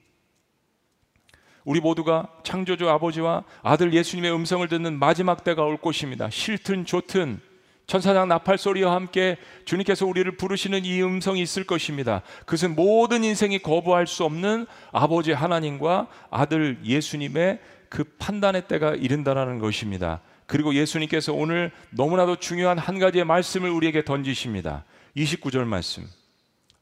우리 1.67 1.81
모두가 1.81 2.29
창조주 2.45 2.89
아버지와 2.89 3.43
아들 3.63 3.93
예수님의 3.93 4.33
음성을 4.33 4.67
듣는 4.69 4.99
마지막 4.99 5.43
때가 5.43 5.65
올 5.65 5.77
것입니다. 5.77 6.31
싫든 6.31 6.87
좋든 6.87 7.41
천사장 7.89 8.29
나팔 8.29 8.57
소리와 8.57 8.95
함께 8.95 9.37
주님께서 9.65 10.07
우리를 10.07 10.31
부르시는 10.37 10.85
이 10.85 11.03
음성이 11.03 11.43
있을 11.43 11.65
것입니다. 11.65 12.23
그것은 12.41 12.77
모든 12.77 13.25
인생이 13.25 13.59
거부할 13.59 14.07
수 14.07 14.25
없는 14.25 14.67
아버지 14.93 15.33
하나님과 15.33 16.07
아들 16.31 16.79
예수님의 16.85 17.59
그 17.89 18.05
판단의 18.19 18.69
때가 18.69 18.95
이른다라는 18.95 19.59
것입니다. 19.59 20.21
그리고 20.47 20.73
예수님께서 20.73 21.33
오늘 21.33 21.73
너무나도 21.91 22.37
중요한 22.37 22.79
한 22.79 23.01
가지의 23.01 23.25
말씀을 23.25 23.71
우리에게 23.71 24.05
던지십니다. 24.05 24.85
29절 25.17 25.65
말씀. 25.65 26.05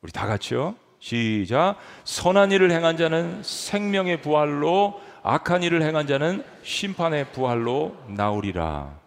우리 0.02 0.12
다 0.12 0.26
같이요. 0.26 0.74
시작. 1.04 1.76
선한 2.04 2.50
일을 2.50 2.70
행한 2.70 2.96
자는 2.96 3.42
생명의 3.42 4.22
부활로 4.22 5.02
악한 5.22 5.62
일을 5.62 5.82
행한 5.82 6.06
자는 6.06 6.42
심판의 6.62 7.30
부활로 7.32 7.94
나오리라. 8.08 8.98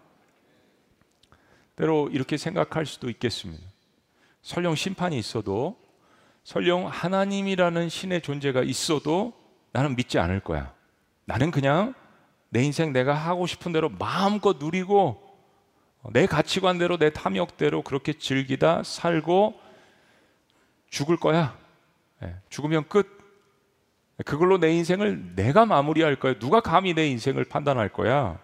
때로 1.75 2.07
이렇게 2.09 2.37
생각할 2.37 2.85
수도 2.85 3.09
있겠습니다. 3.09 3.63
설령 4.43 4.75
심판이 4.75 5.17
있어도 5.17 5.75
설령 6.43 6.85
하나님이라는 6.85 7.89
신의 7.89 8.21
존재가 8.21 8.61
있어도 8.61 9.33
나는 9.71 9.95
믿지 9.95 10.19
않을 10.19 10.41
거야. 10.41 10.71
나는 11.25 11.49
그냥 11.49 11.95
내 12.49 12.63
인생 12.63 12.93
내가 12.93 13.15
하고 13.15 13.47
싶은 13.47 13.73
대로 13.73 13.89
마음껏 13.89 14.57
누리고 14.59 15.19
내 16.13 16.27
가치관대로 16.27 16.97
내 16.97 17.11
탐욕대로 17.11 17.81
그렇게 17.81 18.13
즐기다 18.13 18.83
살고 18.83 19.59
죽을 20.91 21.17
거야. 21.17 21.57
예, 22.23 22.35
죽으면 22.49 22.87
끝. 22.87 23.17
그걸로 24.25 24.57
내 24.57 24.71
인생을 24.71 25.35
내가 25.35 25.65
마무리할 25.65 26.15
거야. 26.19 26.33
누가 26.39 26.59
감히 26.59 26.93
내 26.93 27.07
인생을 27.07 27.45
판단할 27.45 27.89
거야? 27.89 28.39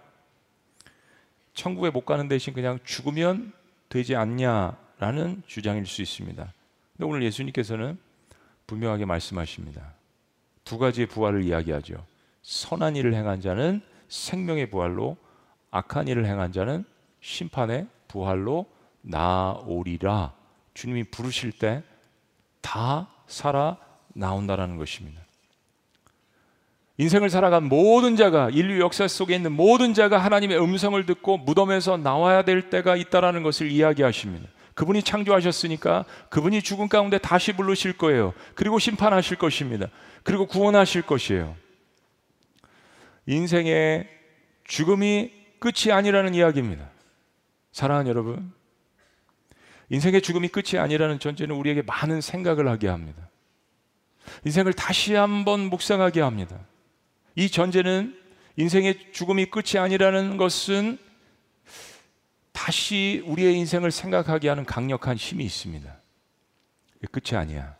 천국에 1.55 1.89
못 1.89 2.05
가는 2.05 2.27
대신 2.27 2.53
그냥 2.53 2.79
죽으면 2.83 3.53
되지 3.89 4.15
않냐라는 4.15 5.43
주장일 5.47 5.85
수 5.87 6.01
있습니다. 6.01 6.43
근데 6.43 7.05
오늘 7.05 7.23
예수님께서는 7.23 7.97
분명하게 8.67 9.05
말씀하십니다. 9.05 9.93
두 10.63 10.77
가지의 10.77 11.07
부활을 11.07 11.43
이야기하죠. 11.43 12.05
선한 12.43 12.95
일을 12.95 13.13
행한 13.15 13.41
자는 13.41 13.81
생명의 14.09 14.69
부활로 14.69 15.17
악한 15.71 16.07
일을 16.07 16.25
행한 16.25 16.51
자는 16.51 16.85
심판의 17.21 17.87
부활로 18.07 18.67
나오리라. 19.01 20.33
주님이 20.75 21.05
부르실 21.05 21.51
때 21.51 21.83
다 22.63 23.07
살아 23.27 23.77
나온다라는 24.13 24.77
것입니다. 24.77 25.21
인생을 26.97 27.29
살아간 27.29 27.63
모든 27.63 28.15
자가 28.15 28.49
인류 28.51 28.79
역사 28.79 29.07
속에 29.07 29.35
있는 29.35 29.51
모든 29.51 29.93
자가 29.93 30.19
하나님의 30.19 30.61
음성을 30.61 31.03
듣고 31.05 31.39
무덤에서 31.39 31.97
나와야 31.97 32.43
될 32.43 32.69
때가 32.69 32.95
있다라는 32.95 33.41
것을 33.41 33.71
이야기하십니다. 33.71 34.47
그분이 34.75 35.03
창조하셨으니까 35.03 36.05
그분이 36.29 36.61
죽은 36.61 36.89
가운데 36.89 37.17
다시 37.17 37.53
부르실 37.53 37.97
거예요. 37.97 38.33
그리고 38.55 38.79
심판하실 38.79 39.37
것입니다. 39.37 39.87
그리고 40.23 40.45
구원하실 40.45 41.03
것이에요. 41.03 41.55
인생의 43.25 44.07
죽음이 44.65 45.31
끝이 45.59 45.91
아니라는 45.91 46.35
이야기입니다. 46.35 46.89
사랑하는 47.71 48.09
여러분, 48.09 48.51
인생의 49.89 50.21
죽음이 50.21 50.47
끝이 50.47 50.79
아니라는 50.79 51.19
전제는 51.19 51.55
우리에게 51.55 51.81
많은 51.83 52.21
생각을 52.21 52.67
하게 52.67 52.87
합니다. 52.87 53.29
인생을 54.45 54.73
다시 54.73 55.13
한번 55.13 55.61
묵상하게 55.69 56.21
합니다. 56.21 56.59
이 57.35 57.49
전제는 57.49 58.17
인생의 58.55 59.11
죽음이 59.11 59.45
끝이 59.47 59.79
아니라는 59.79 60.37
것은 60.37 60.97
다시 62.51 63.23
우리의 63.25 63.55
인생을 63.57 63.91
생각하게 63.91 64.49
하는 64.49 64.65
강력한 64.65 65.17
힘이 65.17 65.45
있습니다. 65.45 65.93
끝이 67.11 67.37
아니야. 67.37 67.75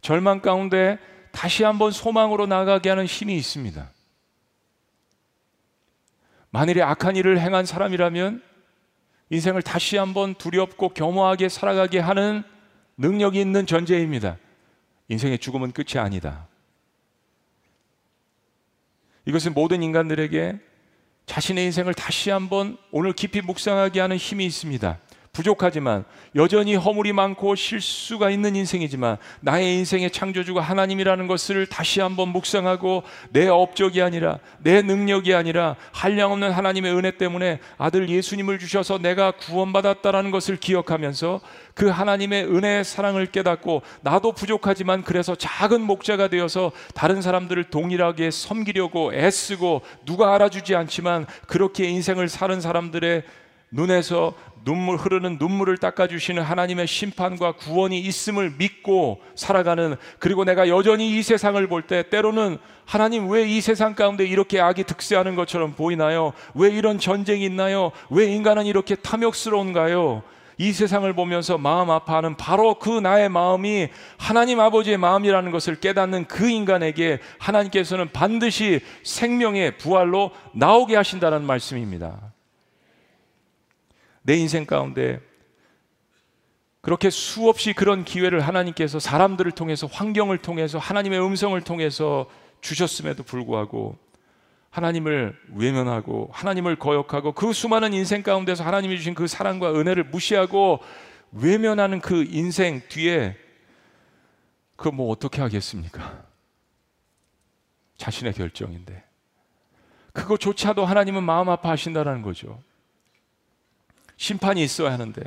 절망 0.00 0.40
가운데 0.40 0.98
다시 1.32 1.64
한번 1.64 1.90
소망으로 1.90 2.46
나가게 2.46 2.88
하는 2.88 3.04
힘이 3.04 3.36
있습니다. 3.36 3.90
만일에 6.50 6.80
악한 6.82 7.16
일을 7.16 7.38
행한 7.40 7.66
사람이라면 7.66 8.42
인생을 9.30 9.62
다시 9.62 9.96
한번 9.96 10.34
두렵고 10.34 10.90
겸허하게 10.90 11.48
살아가게 11.48 11.98
하는 11.98 12.42
능력이 12.96 13.40
있는 13.40 13.66
전제입니다. 13.66 14.38
인생의 15.08 15.38
죽음은 15.38 15.72
끝이 15.72 15.98
아니다. 15.98 16.48
이것은 19.26 19.52
모든 19.54 19.82
인간들에게 19.82 20.58
자신의 21.26 21.66
인생을 21.66 21.92
다시 21.92 22.30
한번 22.30 22.78
오늘 22.90 23.12
깊이 23.12 23.42
묵상하게 23.42 24.00
하는 24.00 24.16
힘이 24.16 24.46
있습니다. 24.46 24.98
부족하지만 25.32 26.04
여전히 26.34 26.74
허물이 26.74 27.12
많고 27.12 27.54
실수가 27.54 28.30
있는 28.30 28.56
인생이지만 28.56 29.16
나의 29.40 29.76
인생의 29.76 30.10
창조주가 30.10 30.60
하나님이라는 30.60 31.26
것을 31.26 31.66
다시 31.66 32.00
한번 32.00 32.28
묵상하고 32.30 33.02
내 33.30 33.48
업적이 33.48 34.02
아니라 34.02 34.38
내 34.58 34.82
능력이 34.82 35.34
아니라 35.34 35.76
한량없는 35.92 36.50
하나님의 36.50 36.92
은혜 36.94 37.16
때문에 37.16 37.60
아들 37.76 38.08
예수님을 38.08 38.58
주셔서 38.58 38.98
내가 38.98 39.32
구원받았다라는 39.32 40.30
것을 40.30 40.56
기억하면서 40.56 41.40
그 41.74 41.88
하나님의 41.88 42.44
은혜의 42.44 42.84
사랑을 42.84 43.26
깨닫고 43.26 43.82
나도 44.00 44.32
부족하지만 44.32 45.02
그래서 45.02 45.34
작은 45.36 45.80
목자가 45.80 46.28
되어서 46.28 46.72
다른 46.94 47.22
사람들을 47.22 47.64
동일하게 47.64 48.30
섬기려고 48.30 49.14
애쓰고 49.14 49.82
누가 50.04 50.34
알아주지 50.34 50.74
않지만 50.74 51.26
그렇게 51.46 51.84
인생을 51.84 52.28
사는 52.28 52.60
사람들의 52.60 53.22
눈에서 53.70 54.34
눈물 54.68 54.98
흐르는 54.98 55.38
눈물을 55.40 55.78
닦아주시는 55.78 56.42
하나님의 56.42 56.86
심판과 56.86 57.52
구원이 57.52 57.98
있음을 58.00 58.52
믿고 58.58 59.22
살아가는 59.34 59.96
그리고 60.18 60.44
내가 60.44 60.68
여전히 60.68 61.16
이 61.16 61.22
세상을 61.22 61.66
볼 61.68 61.86
때 61.86 62.02
때로는 62.10 62.58
하나님 62.84 63.30
왜 63.30 63.46
이 63.48 63.62
세상 63.62 63.94
가운데 63.94 64.26
이렇게 64.26 64.60
악이 64.60 64.84
득세하는 64.84 65.36
것처럼 65.36 65.72
보이나요? 65.72 66.34
왜 66.54 66.68
이런 66.68 66.98
전쟁이 66.98 67.46
있나요? 67.46 67.92
왜 68.10 68.26
인간은 68.26 68.66
이렇게 68.66 68.94
탐욕스러운가요? 68.94 70.22
이 70.58 70.72
세상을 70.72 71.10
보면서 71.14 71.56
마음 71.56 71.88
아파하는 71.90 72.36
바로 72.36 72.74
그 72.74 72.90
나의 72.90 73.30
마음이 73.30 73.88
하나님 74.18 74.60
아버지의 74.60 74.98
마음이라는 74.98 75.50
것을 75.50 75.76
깨닫는 75.76 76.26
그 76.26 76.46
인간에게 76.50 77.20
하나님께서는 77.38 78.10
반드시 78.12 78.80
생명의 79.02 79.78
부활로 79.78 80.30
나오게 80.52 80.94
하신다는 80.94 81.44
말씀입니다. 81.44 82.18
내 84.28 84.36
인생 84.36 84.66
가운데 84.66 85.20
그렇게 86.82 87.08
수없이 87.08 87.72
그런 87.72 88.04
기회를 88.04 88.40
하나님께서 88.40 88.98
사람들을 88.98 89.52
통해서 89.52 89.86
환경을 89.86 90.36
통해서 90.36 90.76
하나님의 90.76 91.18
음성을 91.18 91.58
통해서 91.62 92.28
주셨음에도 92.60 93.22
불구하고 93.22 93.96
하나님을 94.68 95.34
외면하고 95.54 96.28
하나님을 96.34 96.76
거역하고 96.76 97.32
그 97.32 97.54
수많은 97.54 97.94
인생 97.94 98.22
가운데서 98.22 98.64
하나님이 98.64 98.98
주신 98.98 99.14
그 99.14 99.26
사랑과 99.26 99.72
은혜를 99.72 100.04
무시하고 100.04 100.80
외면하는 101.32 102.02
그 102.02 102.26
인생 102.28 102.82
뒤에 102.86 103.34
그 104.76 104.90
뭐 104.90 105.10
어떻게 105.10 105.40
하겠습니까? 105.40 106.22
자신의 107.96 108.34
결정인데 108.34 109.02
그거조차도 110.12 110.84
하나님은 110.84 111.22
마음 111.22 111.48
아파하신다는 111.48 112.20
거죠. 112.20 112.62
심판이 114.18 114.62
있어야 114.62 114.92
하는데 114.92 115.22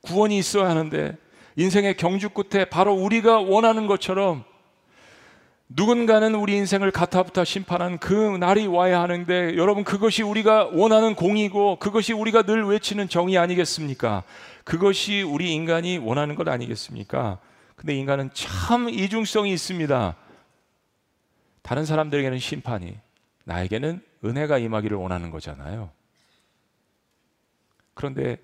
구원이 0.00 0.38
있어야 0.38 0.70
하는데 0.70 1.16
인생의 1.56 1.96
경주 1.98 2.30
끝에 2.30 2.64
바로 2.64 2.94
우리가 2.94 3.40
원하는 3.40 3.86
것처럼 3.86 4.44
누군가는 5.68 6.32
우리 6.36 6.56
인생을 6.56 6.92
가타부타 6.92 7.44
심판한 7.44 7.98
그 7.98 8.14
날이 8.14 8.68
와야 8.68 9.02
하는데 9.02 9.56
여러분 9.56 9.82
그것이 9.82 10.22
우리가 10.22 10.70
원하는 10.72 11.16
공이고 11.16 11.80
그것이 11.80 12.12
우리가 12.12 12.42
늘 12.42 12.64
외치는 12.64 13.08
정의 13.08 13.36
아니겠습니까? 13.36 14.22
그것이 14.64 15.22
우리 15.22 15.52
인간이 15.52 15.98
원하는 15.98 16.36
것 16.36 16.46
아니겠습니까? 16.46 17.40
근데 17.74 17.96
인간은 17.96 18.30
참 18.32 18.88
이중성이 18.88 19.52
있습니다. 19.52 20.16
다른 21.62 21.84
사람들에게는 21.84 22.38
심판이, 22.38 22.96
나에게는 23.44 24.00
은혜가 24.24 24.58
임하기를 24.58 24.96
원하는 24.96 25.30
거잖아요. 25.30 25.90
그런데 27.96 28.36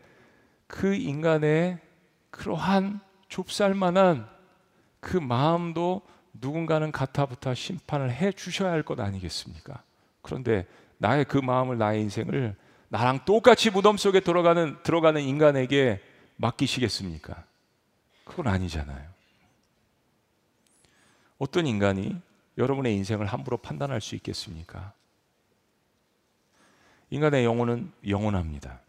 그 0.67 0.95
인간의 0.95 1.79
그러한 2.31 3.01
좁쌀만한 3.29 4.27
그 4.99 5.19
마음도 5.19 6.01
누군가는 6.33 6.91
가타부타 6.91 7.55
심판을 7.55 8.11
해 8.11 8.33
주셔야 8.33 8.73
할 8.73 8.83
것 8.83 8.99
아니겠습니까? 8.99 9.83
그런데 10.23 10.67
나의 10.97 11.27
그 11.27 11.37
마음을 11.37 11.77
나의 11.77 12.01
인생을 12.01 12.57
나랑 12.89 13.25
똑같이 13.27 13.71
무덤 13.71 13.97
속에 13.99 14.21
들어가는 14.21 14.79
들어가는 14.83 15.21
인간에게 15.21 16.01
맡기시겠습니까? 16.37 17.45
그건 18.25 18.49
아니잖아요. 18.49 19.13
어떤 21.39 21.67
인간이 21.67 22.17
여러분의 22.57 22.95
인생을 22.95 23.27
함부로 23.27 23.59
판단할 23.59 24.01
수 24.01 24.15
있겠습니까? 24.15 24.93
인간의 27.11 27.45
영혼은 27.45 27.93
영원합니다. 28.07 28.82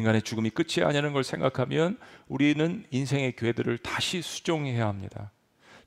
인간의 0.00 0.22
죽음이 0.22 0.50
끝이 0.50 0.84
아니라는 0.84 1.12
걸 1.12 1.22
생각하면 1.24 1.98
우리는 2.28 2.84
인생의 2.90 3.36
궤들을 3.36 3.78
다시 3.78 4.22
수정해야 4.22 4.86
합니다. 4.86 5.30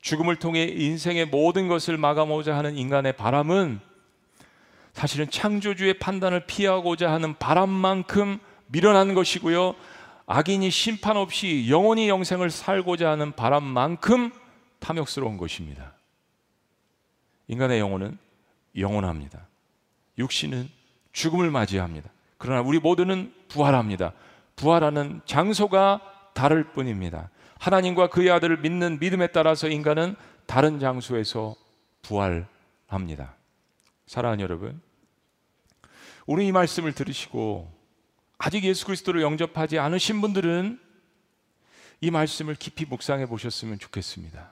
죽음을 0.02 0.36
통해 0.38 0.64
인생의 0.64 1.28
모든 1.28 1.68
것을 1.68 1.98
마감하고자 1.98 2.56
하는 2.56 2.78
인간의 2.78 3.18
바람은 3.18 3.80
사실은 4.94 5.30
창조주의 5.30 5.96
판단을 5.96 6.46
피하고자 6.46 7.12
하는 7.12 7.36
바람만큼 7.38 8.40
미련한 8.68 9.14
것이고요. 9.14 9.76
악인이 10.26 10.70
심판 10.70 11.18
없이 11.18 11.68
영원히 11.70 12.10
영생을 12.10 12.50
살고자 12.50 13.10
하는 13.10 13.32
바람만큼 13.34 14.32
탐욕스러운 14.80 15.38
것입니다. 15.38 15.94
인간의 17.48 17.80
영혼은 17.80 18.18
영원합니다. 18.78 19.48
육신은 20.18 20.70
죽음을 21.12 21.50
맞이합니다. 21.50 22.10
그러나 22.44 22.60
우리 22.60 22.78
모두는 22.78 23.34
부활합니다. 23.48 24.12
부활하는 24.58 25.22
장소가 25.24 26.02
다를 26.34 26.74
뿐입니다. 26.74 27.30
하나님과 27.58 28.10
그의 28.10 28.32
아들을 28.32 28.58
믿는 28.58 29.00
믿음에 29.00 29.28
따라서 29.28 29.70
인간은 29.70 30.18
다른 30.46 30.78
장소에서 30.78 31.56
부활합니다. 32.02 33.38
사랑하는 34.08 34.44
여러분, 34.44 34.82
오늘 36.26 36.44
이 36.44 36.52
말씀을 36.52 36.92
들으시고 36.92 37.72
아직 38.38 38.66
예수 38.66 38.88
그리스도를 38.88 39.22
영접하지 39.22 39.80
않으신 39.80 40.20
분들은 40.20 40.82
이 42.02 42.12
말씀을 42.12 42.56
깊이 42.56 42.84
묵상해 42.84 43.26
보셨으면 43.26 43.80
좋겠습니다. 43.80 44.52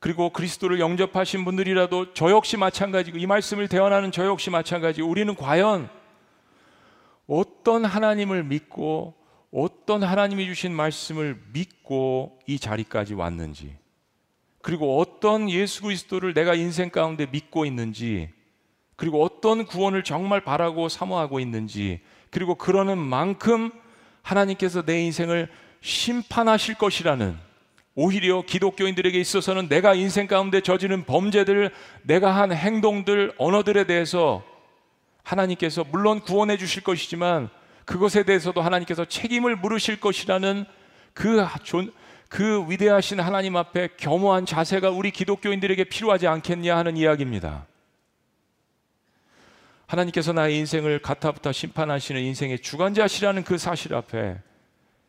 그리고 0.00 0.28
그리스도를 0.28 0.80
영접하신 0.80 1.46
분들이라도 1.46 2.12
저 2.12 2.30
역시 2.30 2.58
마찬가지고 2.58 3.16
이 3.16 3.24
말씀을 3.24 3.68
대언하는 3.68 4.12
저 4.12 4.26
역시 4.26 4.50
마찬가지. 4.50 5.00
우리는 5.00 5.34
과연 5.34 6.01
어떤 7.26 7.84
하나님을 7.84 8.44
믿고 8.44 9.14
어떤 9.50 10.02
하나님이 10.02 10.46
주신 10.46 10.72
말씀을 10.72 11.40
믿고 11.52 12.38
이 12.46 12.58
자리까지 12.58 13.14
왔는지 13.14 13.76
그리고 14.62 14.98
어떤 14.98 15.50
예수 15.50 15.82
그리스도를 15.82 16.34
내가 16.34 16.54
인생 16.54 16.90
가운데 16.90 17.26
믿고 17.26 17.66
있는지 17.66 18.30
그리고 18.96 19.22
어떤 19.22 19.66
구원을 19.66 20.04
정말 20.04 20.40
바라고 20.40 20.88
사모하고 20.88 21.40
있는지 21.40 22.00
그리고 22.30 22.54
그러는 22.54 22.98
만큼 22.98 23.70
하나님께서 24.22 24.82
내 24.82 25.02
인생을 25.02 25.50
심판하실 25.80 26.76
것이라는 26.76 27.36
오히려 27.94 28.42
기독교인들에게 28.42 29.20
있어서는 29.20 29.68
내가 29.68 29.94
인생 29.94 30.26
가운데 30.26 30.60
저지른 30.60 31.04
범죄들, 31.04 31.70
내가 32.02 32.34
한 32.34 32.52
행동들, 32.52 33.34
언어들에 33.36 33.84
대해서 33.84 34.42
하나님께서 35.22 35.84
물론 35.90 36.20
구원해 36.20 36.56
주실 36.56 36.82
것이지만 36.82 37.48
그것에 37.84 38.22
대해서도 38.22 38.60
하나님께서 38.60 39.04
책임을 39.04 39.56
물으실 39.56 40.00
것이라는 40.00 40.64
그, 41.14 41.44
그 42.28 42.64
위대하신 42.68 43.20
하나님 43.20 43.56
앞에 43.56 43.90
겸허한 43.96 44.46
자세가 44.46 44.90
우리 44.90 45.10
기독교인들에게 45.10 45.84
필요하지 45.84 46.26
않겠냐 46.26 46.76
하는 46.76 46.96
이야기입니다. 46.96 47.66
하나님께서 49.86 50.32
나의 50.32 50.56
인생을 50.58 51.00
가타부타 51.00 51.52
심판하시는 51.52 52.20
인생의 52.20 52.60
주관자시라는 52.60 53.44
그 53.44 53.58
사실 53.58 53.94
앞에 53.94 54.38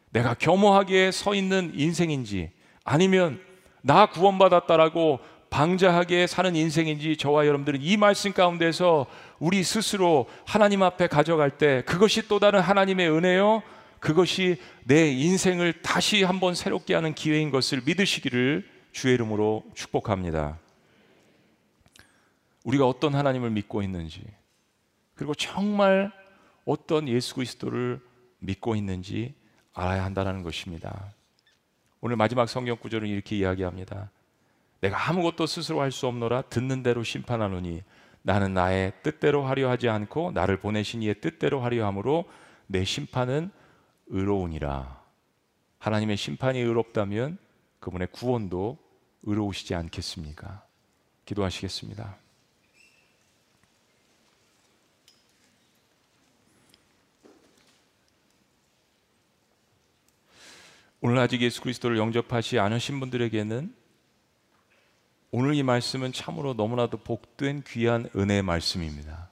내가 0.10 0.34
겸허하게 0.34 1.12
서 1.12 1.34
있는 1.34 1.72
인생인지 1.74 2.52
아니면 2.84 3.40
나 3.82 4.08
구원받았다라고 4.08 5.20
방자하게 5.50 6.28
사는 6.28 6.56
인생인지 6.56 7.16
저와 7.16 7.46
여러분들은 7.46 7.82
이 7.82 7.96
말씀 7.96 8.34
가운데서 8.34 9.06
우리 9.44 9.62
스스로 9.62 10.30
하나님 10.46 10.84
앞에 10.84 11.08
가져갈 11.08 11.58
때 11.58 11.84
그것이 11.86 12.30
또 12.30 12.40
다른 12.40 12.62
하나님의 12.62 13.12
은혜요. 13.12 13.62
그것이 14.00 14.56
내 14.86 15.12
인생을 15.12 15.82
다시 15.82 16.24
한번 16.24 16.56
새롭게 16.56 16.96
하는 16.96 17.14
기회인 17.14 17.52
것을 17.52 17.82
믿으시기를 17.86 18.66
주의 18.94 19.14
이름으로 19.16 19.66
축복합니다. 19.76 20.60
우리가 22.64 22.88
어떤 22.88 23.16
하나님을 23.16 23.50
믿고 23.50 23.82
있는지 23.82 24.24
그리고 25.14 25.36
정말 25.36 26.14
어떤 26.64 27.10
예수 27.10 27.36
그리스도를 27.36 28.00
믿고 28.40 28.78
있는지 28.78 29.36
알아야 29.74 30.06
한다는 30.06 30.44
것입니다. 30.44 31.12
오늘 32.00 32.16
마지막 32.16 32.48
성경 32.48 32.78
구절은 32.78 33.10
이렇게 33.10 33.36
이야기합니다. 33.36 34.10
내가 34.80 35.10
아무것도 35.10 35.48
스스로 35.48 35.82
할 35.82 35.92
수 35.92 36.08
없노라 36.08 36.44
듣는 36.44 36.82
대로 36.82 37.04
심판하노니 37.04 37.84
나는 38.24 38.54
나의 38.54 38.94
뜻대로 39.04 39.44
하려 39.44 39.70
하지 39.70 39.90
않고 39.90 40.32
나를 40.32 40.58
보내신 40.58 41.04
이의 41.04 41.20
뜻대로 41.22 41.62
하려 41.62 41.86
함으로 41.86 42.26
내 42.68 42.84
심판은 42.84 43.52
의로우니라. 44.08 45.04
하나님의 45.80 46.16
심판이 46.16 46.60
의롭다면 46.60 47.38
그분의 47.82 48.08
구원도 48.14 48.78
의로우시지 49.24 49.76
않겠습니까? 49.76 50.64
기도하시겠습니다. 51.26 52.18
오늘 61.02 61.18
아직 61.18 61.42
예수 61.42 61.62
그리스도를 61.62 61.98
영접하지 61.98 62.60
않으신 62.60 63.02
분들에게는 63.02 63.76
오늘 65.36 65.56
이 65.56 65.64
말씀은 65.64 66.14
참으로 66.14 66.54
너무나도 66.54 66.98
복된 66.98 67.64
귀한 67.66 68.08
은혜의 68.16 68.44
말씀입니다. 68.44 69.32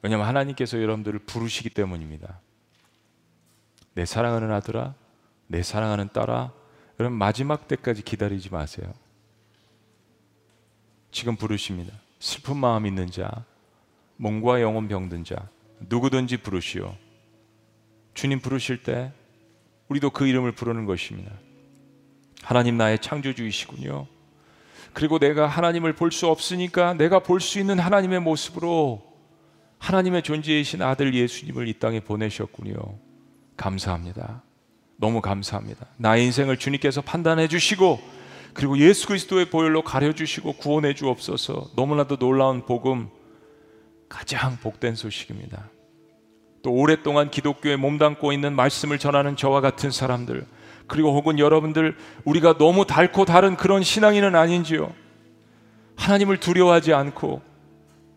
왜냐하면 0.00 0.26
하나님께서 0.26 0.80
여러분들을 0.80 1.18
부르시기 1.18 1.68
때문입니다. 1.68 2.40
내 3.92 4.06
사랑하는 4.06 4.50
아들아, 4.50 4.94
내 5.46 5.62
사랑하는 5.62 6.08
딸아, 6.08 6.54
여러분 6.98 7.18
마지막 7.18 7.68
때까지 7.68 8.00
기다리지 8.00 8.48
마세요. 8.48 8.90
지금 11.10 11.36
부르십니다. 11.36 11.92
슬픈 12.18 12.56
마음 12.56 12.86
있는 12.86 13.10
자, 13.10 13.44
몸과 14.16 14.62
영혼 14.62 14.88
병든 14.88 15.24
자, 15.24 15.50
누구든지 15.80 16.38
부르시오. 16.38 16.96
주님 18.14 18.40
부르실 18.40 18.84
때 18.84 19.12
우리도 19.88 20.08
그 20.08 20.26
이름을 20.26 20.52
부르는 20.52 20.86
것입니다. 20.86 21.30
하나님 22.42 22.78
나의 22.78 22.98
창조주이시군요. 23.00 24.13
그리고 24.94 25.18
내가 25.18 25.46
하나님을 25.46 25.92
볼 25.94 26.10
수 26.12 26.28
없으니까 26.28 26.94
내가 26.94 27.18
볼 27.18 27.40
수 27.40 27.58
있는 27.58 27.78
하나님의 27.78 28.20
모습으로 28.20 29.02
하나님의 29.78 30.22
존재이신 30.22 30.80
아들 30.82 31.14
예수님을 31.14 31.68
이 31.68 31.78
땅에 31.78 32.00
보내셨군요. 32.00 32.76
감사합니다. 33.56 34.42
너무 34.96 35.20
감사합니다. 35.20 35.86
나의 35.98 36.24
인생을 36.26 36.56
주님께서 36.56 37.02
판단해 37.02 37.48
주시고 37.48 38.00
그리고 38.54 38.78
예수 38.78 39.08
그리스도의 39.08 39.50
보혈로 39.50 39.82
가려 39.82 40.12
주시고 40.12 40.54
구원해 40.54 40.94
주옵소서. 40.94 41.72
너무나도 41.76 42.16
놀라운 42.16 42.64
복음 42.64 43.08
가장 44.08 44.56
복된 44.58 44.94
소식입니다. 44.94 45.70
또 46.62 46.72
오랫동안 46.72 47.30
기독교에 47.30 47.76
몸담고 47.76 48.32
있는 48.32 48.54
말씀을 48.54 48.98
전하는 48.98 49.36
저와 49.36 49.60
같은 49.60 49.90
사람들 49.90 50.46
그리고 50.86 51.14
혹은 51.14 51.38
여러분들 51.38 51.96
우리가 52.24 52.58
너무 52.58 52.86
닳고 52.86 53.24
다른 53.24 53.56
그런 53.56 53.82
신앙인은 53.82 54.34
아닌지요. 54.34 54.92
하나님을 55.96 56.38
두려워하지 56.38 56.92
않고 56.92 57.42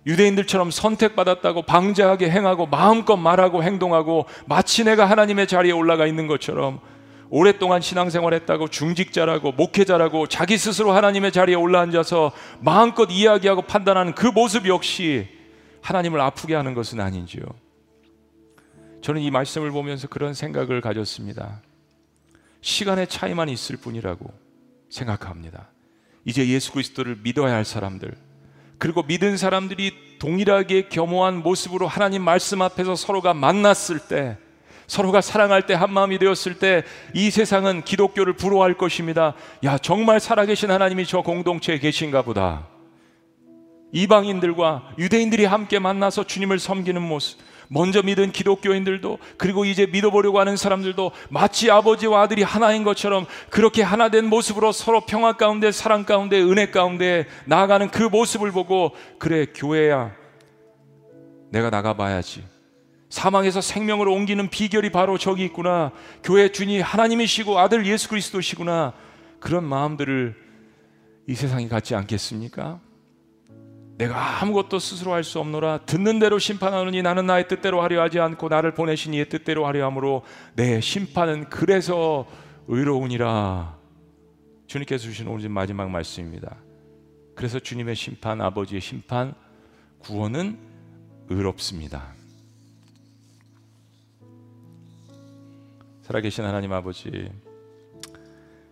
유대인들처럼 0.06 0.72
선택받았다고 0.72 1.64
방자하게 1.64 2.30
행하고 2.30 2.66
마음껏 2.66 3.18
말하고 3.18 3.62
행동하고 3.62 4.26
마치 4.46 4.84
내가 4.84 5.06
하나님의 5.06 5.48
자리에 5.48 5.74
올라가 5.74 6.08
있는 6.08 6.28
것처럼 6.28 6.80
오랫동안 7.30 7.82
신앙생활 7.82 8.34
했다고 8.34 8.70
중직자라고 8.70 9.52
목회자라고 9.52 10.28
자기 10.28 10.58
스스로 10.58 10.94
하나님의 10.94 11.34
자리에 11.34 11.56
올라앉아서 11.56 12.32
마음껏 12.62 13.10
이야기하고 13.12 13.64
판단하는 13.64 14.16
그 14.16 14.28
모습 14.28 14.66
역시 14.68 15.28
하나님을 15.82 16.22
아프게 16.22 16.56
하는 16.56 16.74
것은 16.74 17.02
아닌지요. 17.02 17.44
저는 19.02 19.22
이 19.22 19.30
말씀을 19.30 19.72
보면서 19.72 20.08
그런 20.08 20.34
생각을 20.34 20.80
가졌습니다. 20.80 21.62
시간의 22.62 23.08
차이만 23.08 23.50
있을 23.50 23.78
뿐이라고 23.78 24.34
생각합니다. 24.90 25.70
이제 26.26 26.48
예수 26.48 26.72
그리스도를 26.74 27.20
믿어야 27.24 27.54
할 27.54 27.66
사람들, 27.66 28.16
그리고 28.78 29.04
믿은 29.04 29.38
사람들이 29.38 30.20
동일하게 30.20 30.90
겸허한 30.90 31.38
모습으로 31.44 31.88
하나님 31.88 32.22
말씀 32.24 32.62
앞에서 32.62 32.96
서로가 32.96 33.34
만났을 33.34 34.00
때, 34.00 34.38
서로가 34.88 35.20
사랑할 35.22 35.66
때 35.66 35.74
한 35.74 35.92
마음이 35.92 36.18
되었을 36.18 36.60
때 36.60 36.84
이 37.14 37.30
세상은 37.30 37.84
기독교를 37.84 38.34
부러워할 38.34 38.76
것입니다. 38.76 39.34
야, 39.66 39.78
정말 39.78 40.20
살아계신 40.20 40.72
하나님이 40.72 41.06
저 41.06 41.22
공동체에 41.22 41.80
계신가 41.80 42.22
보다. 42.22 42.68
이방인들과 43.92 44.96
유대인들이 44.98 45.46
함께 45.46 45.80
만나서 45.80 46.26
주님을 46.26 46.60
섬기는 46.60 47.02
모습, 47.02 47.40
먼저 47.70 48.02
믿은 48.02 48.32
기독교인들도 48.32 49.20
그리고 49.38 49.66
이제 49.66 49.86
믿어보려고 49.86 50.40
하는 50.40 50.58
사람들도 50.58 51.12
마치 51.30 51.70
아버지와 51.70 52.22
아들이 52.22 52.44
하나인 52.44 52.84
것처럼 52.84 53.26
그렇게 53.50 53.82
하나 53.82 54.10
된 54.10 54.26
모습으로 54.26 54.72
서로 54.72 55.02
평화 55.02 55.34
가운데 55.34 55.72
사랑 55.72 56.04
가운데 56.04 56.42
은혜 56.42 56.72
가운데 56.72 57.28
나아가는 57.46 57.90
그 57.90 58.04
모습을 58.04 58.52
보고 58.52 58.96
그래 59.20 59.46
교회야 59.54 60.16
내가 61.50 61.70
나가봐야지. 61.70 62.44
사망에서 63.10 63.62
생명으로 63.62 64.14
옮기는 64.14 64.50
비결이 64.50 64.92
바로 64.92 65.18
저기 65.18 65.46
있구나. 65.46 65.92
교회 66.24 66.52
주님 66.52 66.82
하나님이시고 66.82 67.58
아들 67.58 67.86
예수 67.86 68.10
그리스도시구나. 68.10 68.94
그런 69.40 69.64
마음들을 69.64 70.36
이 71.28 71.36
세상이 71.36 71.70
갖지 71.70 71.96
않겠습니까? 71.96 72.80
내가 73.98 74.42
아무것도 74.42 74.78
스스로 74.78 75.14
할 75.14 75.24
수 75.24 75.40
없노라. 75.40 75.80
듣는 75.80 76.20
대로 76.20 76.38
심판하느니 76.38 77.02
나는 77.02 77.26
나의 77.26 77.48
뜻대로 77.48 77.82
하려 77.82 78.02
하지 78.02 78.20
않고 78.20 78.48
나를 78.48 78.74
보내신 78.74 79.14
이의 79.16 79.28
뜻대로 79.28 79.66
하려 79.66 79.86
함으로 79.86 80.24
내 80.56 80.80
심판은 80.80 81.50
그래서 81.50 82.28
의로우니라. 82.68 83.76
주님께서 84.68 85.04
주신 85.04 85.28
오늘 85.28 85.50
마지막 85.50 85.90
말씀입니다. 85.90 86.58
그래서 87.36 87.60
주님의 87.60 87.96
심판 87.96 88.40
아버지의 88.40 88.82
심판 88.82 89.34
구원은 90.00 90.60
의롭습니다. 91.30 92.14
살아계신 96.04 96.46
하나님 96.46 96.72
아버지 96.72 97.32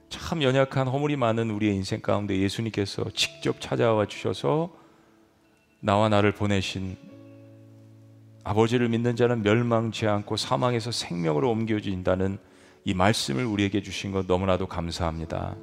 참 0.09 0.41
연약한 0.43 0.87
허물이 0.87 1.15
많은 1.15 1.49
우리의 1.49 1.75
인생 1.75 1.99
가운데 1.99 2.37
예수님께서 2.37 3.05
직접 3.13 3.59
찾아와 3.59 4.05
주셔서 4.05 4.84
나와 5.85 6.09
나를 6.09 6.31
보내신 6.31 6.97
아버지를 8.43 8.89
믿는 8.89 9.15
자는 9.15 9.43
멸망치 9.43 10.07
않고 10.07 10.35
사망에서 10.35 10.89
생명으로 10.89 11.51
옮겨진다는 11.51 12.39
이 12.85 12.95
말씀을 12.95 13.45
우리에게 13.45 13.83
주신 13.83 14.11
것 14.11 14.25
너무나도 14.25 14.65
감사합니다. 14.65 15.55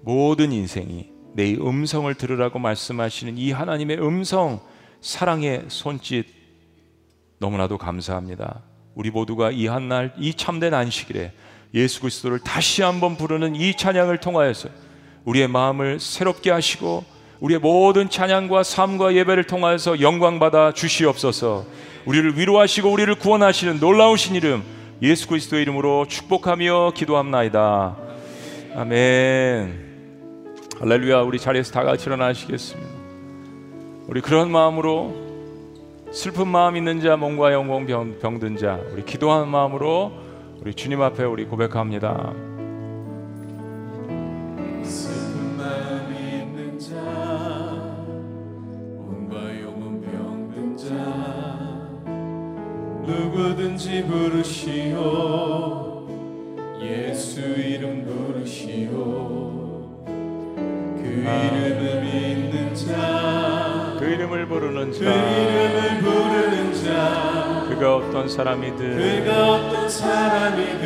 모든 0.00 0.50
인생이 0.50 1.10
내 1.34 1.56
음성을 1.56 2.12
들으라고 2.14 2.58
말씀하시는 2.58 3.36
이 3.36 3.52
하나님의 3.52 3.98
음성, 4.00 4.60
사랑의 5.02 5.66
손짓 5.68 6.24
너무나도 7.38 7.76
감사합니다. 7.76 8.62
우리 8.94 9.10
모두가 9.10 9.50
이 9.50 9.66
한날 9.66 10.14
이 10.16 10.32
참된 10.32 10.72
안식일에 10.72 11.34
예수 11.74 12.00
그리스도를 12.00 12.38
다시 12.38 12.80
한번 12.80 13.18
부르는 13.18 13.56
이 13.56 13.76
찬양을 13.76 14.20
통하여서 14.20 14.70
우리의 15.26 15.48
마음을 15.48 16.00
새롭게 16.00 16.50
하시고 16.50 17.13
우리의 17.40 17.60
모든 17.60 18.08
찬양과 18.08 18.62
삶과 18.62 19.14
예배를 19.14 19.44
통하여서 19.44 20.00
영광 20.00 20.38
받아 20.38 20.72
주시옵소서. 20.72 21.64
우리를 22.06 22.38
위로하시고 22.38 22.90
우리를 22.90 23.14
구원하시는 23.16 23.80
놀라우신 23.80 24.34
이름 24.34 24.62
예수 25.02 25.28
그리스도의 25.28 25.62
이름으로 25.62 26.06
축복하며 26.06 26.92
기도합나이다. 26.94 27.96
아멘. 28.76 29.84
할렐루야. 30.80 31.22
우리 31.22 31.38
자리에서 31.38 31.72
다 31.72 31.82
같이 31.84 32.06
일어나시겠습니다. 32.06 32.90
우리 34.06 34.20
그런 34.20 34.50
마음으로 34.50 35.14
슬픈 36.12 36.46
마음 36.46 36.76
있는 36.76 37.00
자, 37.00 37.16
몸과 37.16 37.50
병, 37.50 38.18
병든 38.20 38.56
자, 38.56 38.78
우리 38.92 39.04
기도하는 39.04 39.48
마음으로 39.48 40.12
우리 40.60 40.74
주님 40.74 41.02
앞에 41.02 41.24
우리 41.24 41.44
고백합니다. 41.44 42.53
누구든지 53.14 54.04
부르시오. 54.04 54.98
예수 56.82 57.40
이름 57.40 58.04
부르시오. 58.04 58.90
그 60.96 61.02
이름을 61.02 62.02
믿는 62.02 62.74
자 62.74 63.94
그 63.98 64.04
이름을 64.06 64.46
부르는 64.48 64.92
자 64.92 64.98
그 64.98 65.04
이름을 65.04 66.00
부르는 66.02 66.74
자 66.74 67.64
그가 67.68 67.96
어떤 67.96 68.28
사람이든 68.28 68.96
그가 69.24 69.52
어떤 69.54 69.88
사람이든 69.88 70.82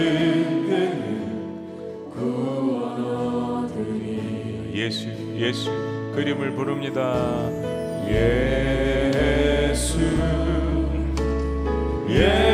그는 0.69 2.11
구원 2.15 3.65
얻으리. 3.65 4.71
예수 4.75 5.09
예수 5.37 5.71
그 6.15 6.21
이름을 6.21 6.53
부릅니다. 6.55 7.49
예수 8.09 9.99
예 12.11 12.48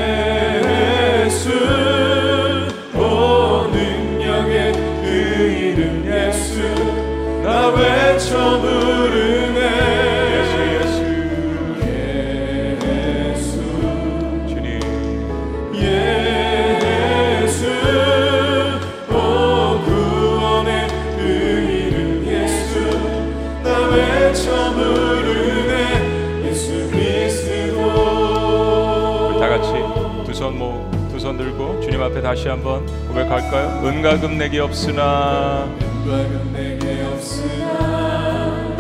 앞에 32.05 32.21
다시 32.21 32.49
한번 32.49 32.85
고백할까요? 33.09 33.81
은과 33.83 34.21
금 34.21 34.37
내게 34.37 34.61
없으나 34.61 35.67
은박은 35.81 36.53
내게 36.53 37.03
없으나 37.05 38.75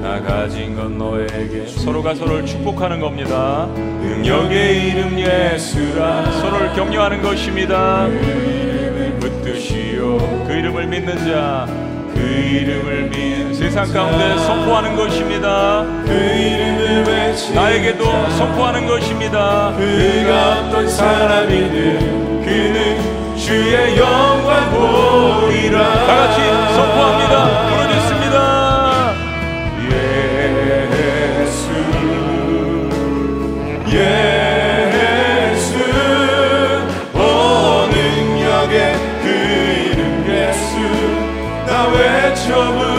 나 0.00 0.22
가진 0.22 0.76
건 0.76 0.96
너에게 0.96 1.66
서로가 1.66 2.14
서로를 2.14 2.46
축복하는 2.46 3.00
겁니다. 3.00 3.66
능력의 3.74 4.88
이름 4.88 5.18
예수라 5.18 6.30
서로를 6.40 6.72
격려하는 6.74 7.22
것입니다. 7.22 8.06
붙드시오 9.18 10.18
그 10.46 10.52
이름을 10.52 10.86
믿는 10.86 11.16
자그 11.16 12.20
이름을 12.20 13.10
믿는 13.10 13.54
세상 13.54 13.92
가운데 13.92 14.38
선포하는 14.38 14.94
것입니다. 14.94 15.82
그 16.04 16.12
이름을 16.12 17.04
외치 17.08 17.52
나에게도 17.52 18.04
선포하는 18.04 18.86
것입니다. 18.86 19.74
그가 19.76 20.68
어떤 20.68 20.88
사람이든 20.88 22.23
그는 22.44 23.36
주의 23.36 23.96
영광 23.96 24.70
보리라 24.70 25.78
다 26.06 26.14
같이 26.14 26.42
선포합니다. 26.74 27.34
부르짖습니다. 27.70 28.36
예수 31.40 31.72
예수 35.52 35.72
오 37.14 37.86
능력의 37.86 38.76
그 39.22 39.26
이름 39.90 40.02
예수 40.28 40.72
나 41.66 41.88
외쳐 41.88 42.46
부 42.72 42.93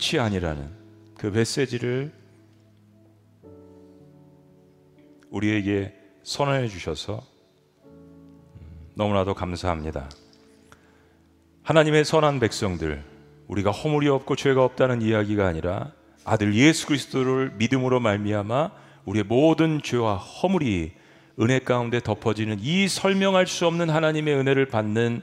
끝이 0.00 0.18
아니라는 0.18 0.66
그 1.18 1.26
메시지를 1.26 2.10
우리에게 5.28 5.94
선언해 6.22 6.68
주셔서 6.68 7.22
음, 7.84 8.30
너무나도 8.94 9.34
감사합니다. 9.34 10.08
하나님의 11.62 12.06
선한 12.06 12.40
백성들, 12.40 13.04
우리가 13.46 13.70
허물이 13.70 14.08
없고 14.08 14.36
죄가 14.36 14.64
없다는 14.64 15.02
이야기가 15.02 15.46
아니라 15.46 15.92
아들 16.24 16.54
예수 16.54 16.86
그리스도를 16.86 17.52
믿음으로 17.58 18.00
말미암아 18.00 18.70
우리의 19.04 19.24
모든 19.24 19.82
죄와 19.82 20.16
허물이 20.16 20.92
은혜 21.38 21.58
가운데 21.58 22.00
덮어지는 22.00 22.58
이 22.60 22.88
설명할 22.88 23.46
수 23.46 23.66
없는 23.66 23.90
하나님의 23.90 24.34
은혜를 24.34 24.66
받는 24.66 25.22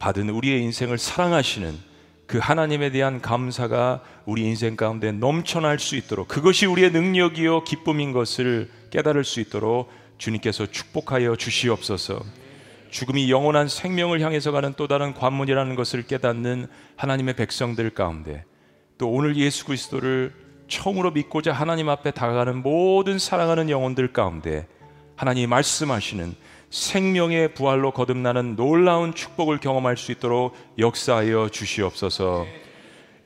받은 0.00 0.30
우리의 0.30 0.62
인생을 0.62 0.98
사랑하시는 0.98 1.93
그 2.26 2.38
하나님에 2.38 2.90
대한 2.90 3.20
감사가 3.20 4.02
우리 4.24 4.42
인생 4.42 4.76
가운데 4.76 5.12
넘쳐날 5.12 5.78
수 5.78 5.96
있도록 5.96 6.28
그것이 6.28 6.66
우리의 6.66 6.90
능력이요 6.90 7.64
기쁨인 7.64 8.12
것을 8.12 8.70
깨달을 8.90 9.24
수 9.24 9.40
있도록 9.40 9.90
주님께서 10.18 10.66
축복하여 10.66 11.36
주시옵소서. 11.36 12.22
죽음이 12.90 13.30
영원한 13.30 13.68
생명을 13.68 14.20
향해서 14.20 14.52
가는 14.52 14.72
또 14.76 14.86
다른 14.86 15.14
관문이라는 15.14 15.74
것을 15.74 16.06
깨닫는 16.06 16.68
하나님의 16.96 17.34
백성들 17.34 17.90
가운데 17.90 18.44
또 18.98 19.10
오늘 19.10 19.36
예수 19.36 19.64
그리스도를 19.64 20.32
처음으로 20.68 21.10
믿고자 21.10 21.52
하나님 21.52 21.88
앞에 21.88 22.12
다가가는 22.12 22.62
모든 22.62 23.18
사랑하는 23.18 23.68
영혼들 23.68 24.12
가운데 24.12 24.68
하나님이 25.16 25.46
말씀하시는 25.48 26.34
생명의 26.74 27.54
부활로 27.54 27.92
거듭나는 27.92 28.56
놀라운 28.56 29.14
축복을 29.14 29.58
경험할 29.58 29.96
수 29.96 30.10
있도록 30.10 30.56
역사하여 30.76 31.48
주시옵소서. 31.50 32.48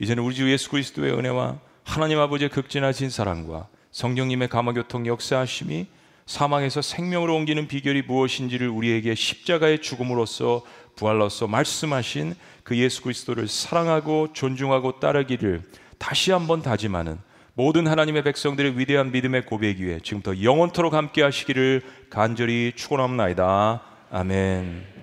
이제는 0.00 0.22
우리 0.22 0.34
주 0.34 0.52
예수 0.52 0.68
그리스도의 0.68 1.14
은혜와 1.14 1.58
하나님 1.82 2.18
아버지의 2.18 2.50
극진하신 2.50 3.08
사랑과 3.08 3.68
성령님의 3.90 4.48
감화교통 4.48 5.06
역사하심이 5.06 5.86
사망에서 6.26 6.82
생명으로 6.82 7.34
옮기는 7.36 7.68
비결이 7.68 8.02
무엇인지를 8.02 8.68
우리에게 8.68 9.14
십자가의 9.14 9.80
죽음으로써 9.80 10.62
부활로서 10.96 11.46
말씀하신 11.46 12.34
그 12.64 12.76
예수 12.76 13.00
그리스도를 13.00 13.48
사랑하고 13.48 14.34
존중하고 14.34 15.00
따르기를 15.00 15.62
다시 15.96 16.32
한번 16.32 16.60
다짐하는 16.60 17.16
모든 17.58 17.88
하나님의 17.88 18.22
백성들의 18.22 18.78
위대한 18.78 19.10
믿음의 19.10 19.44
고백 19.44 19.80
위에 19.80 19.98
지금부터 19.98 20.44
영원토록 20.44 20.94
함께 20.94 21.22
하시기를 21.22 21.82
간절히 22.10 22.72
축원합니다. 22.74 23.82
아멘. 24.10 24.97